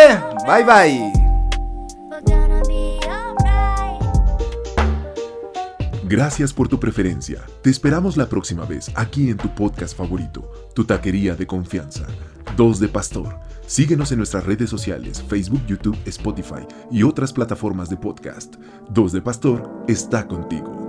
[0.46, 1.12] Bye, bye.
[6.04, 7.40] Gracias por tu preferencia.
[7.62, 12.06] Te esperamos la próxima vez aquí en tu podcast favorito, tu taquería de confianza.
[12.56, 13.40] Dos de Pastor.
[13.74, 18.54] Síguenos en nuestras redes sociales, Facebook, YouTube, Spotify y otras plataformas de podcast.
[18.88, 20.83] Dos de Pastor está contigo.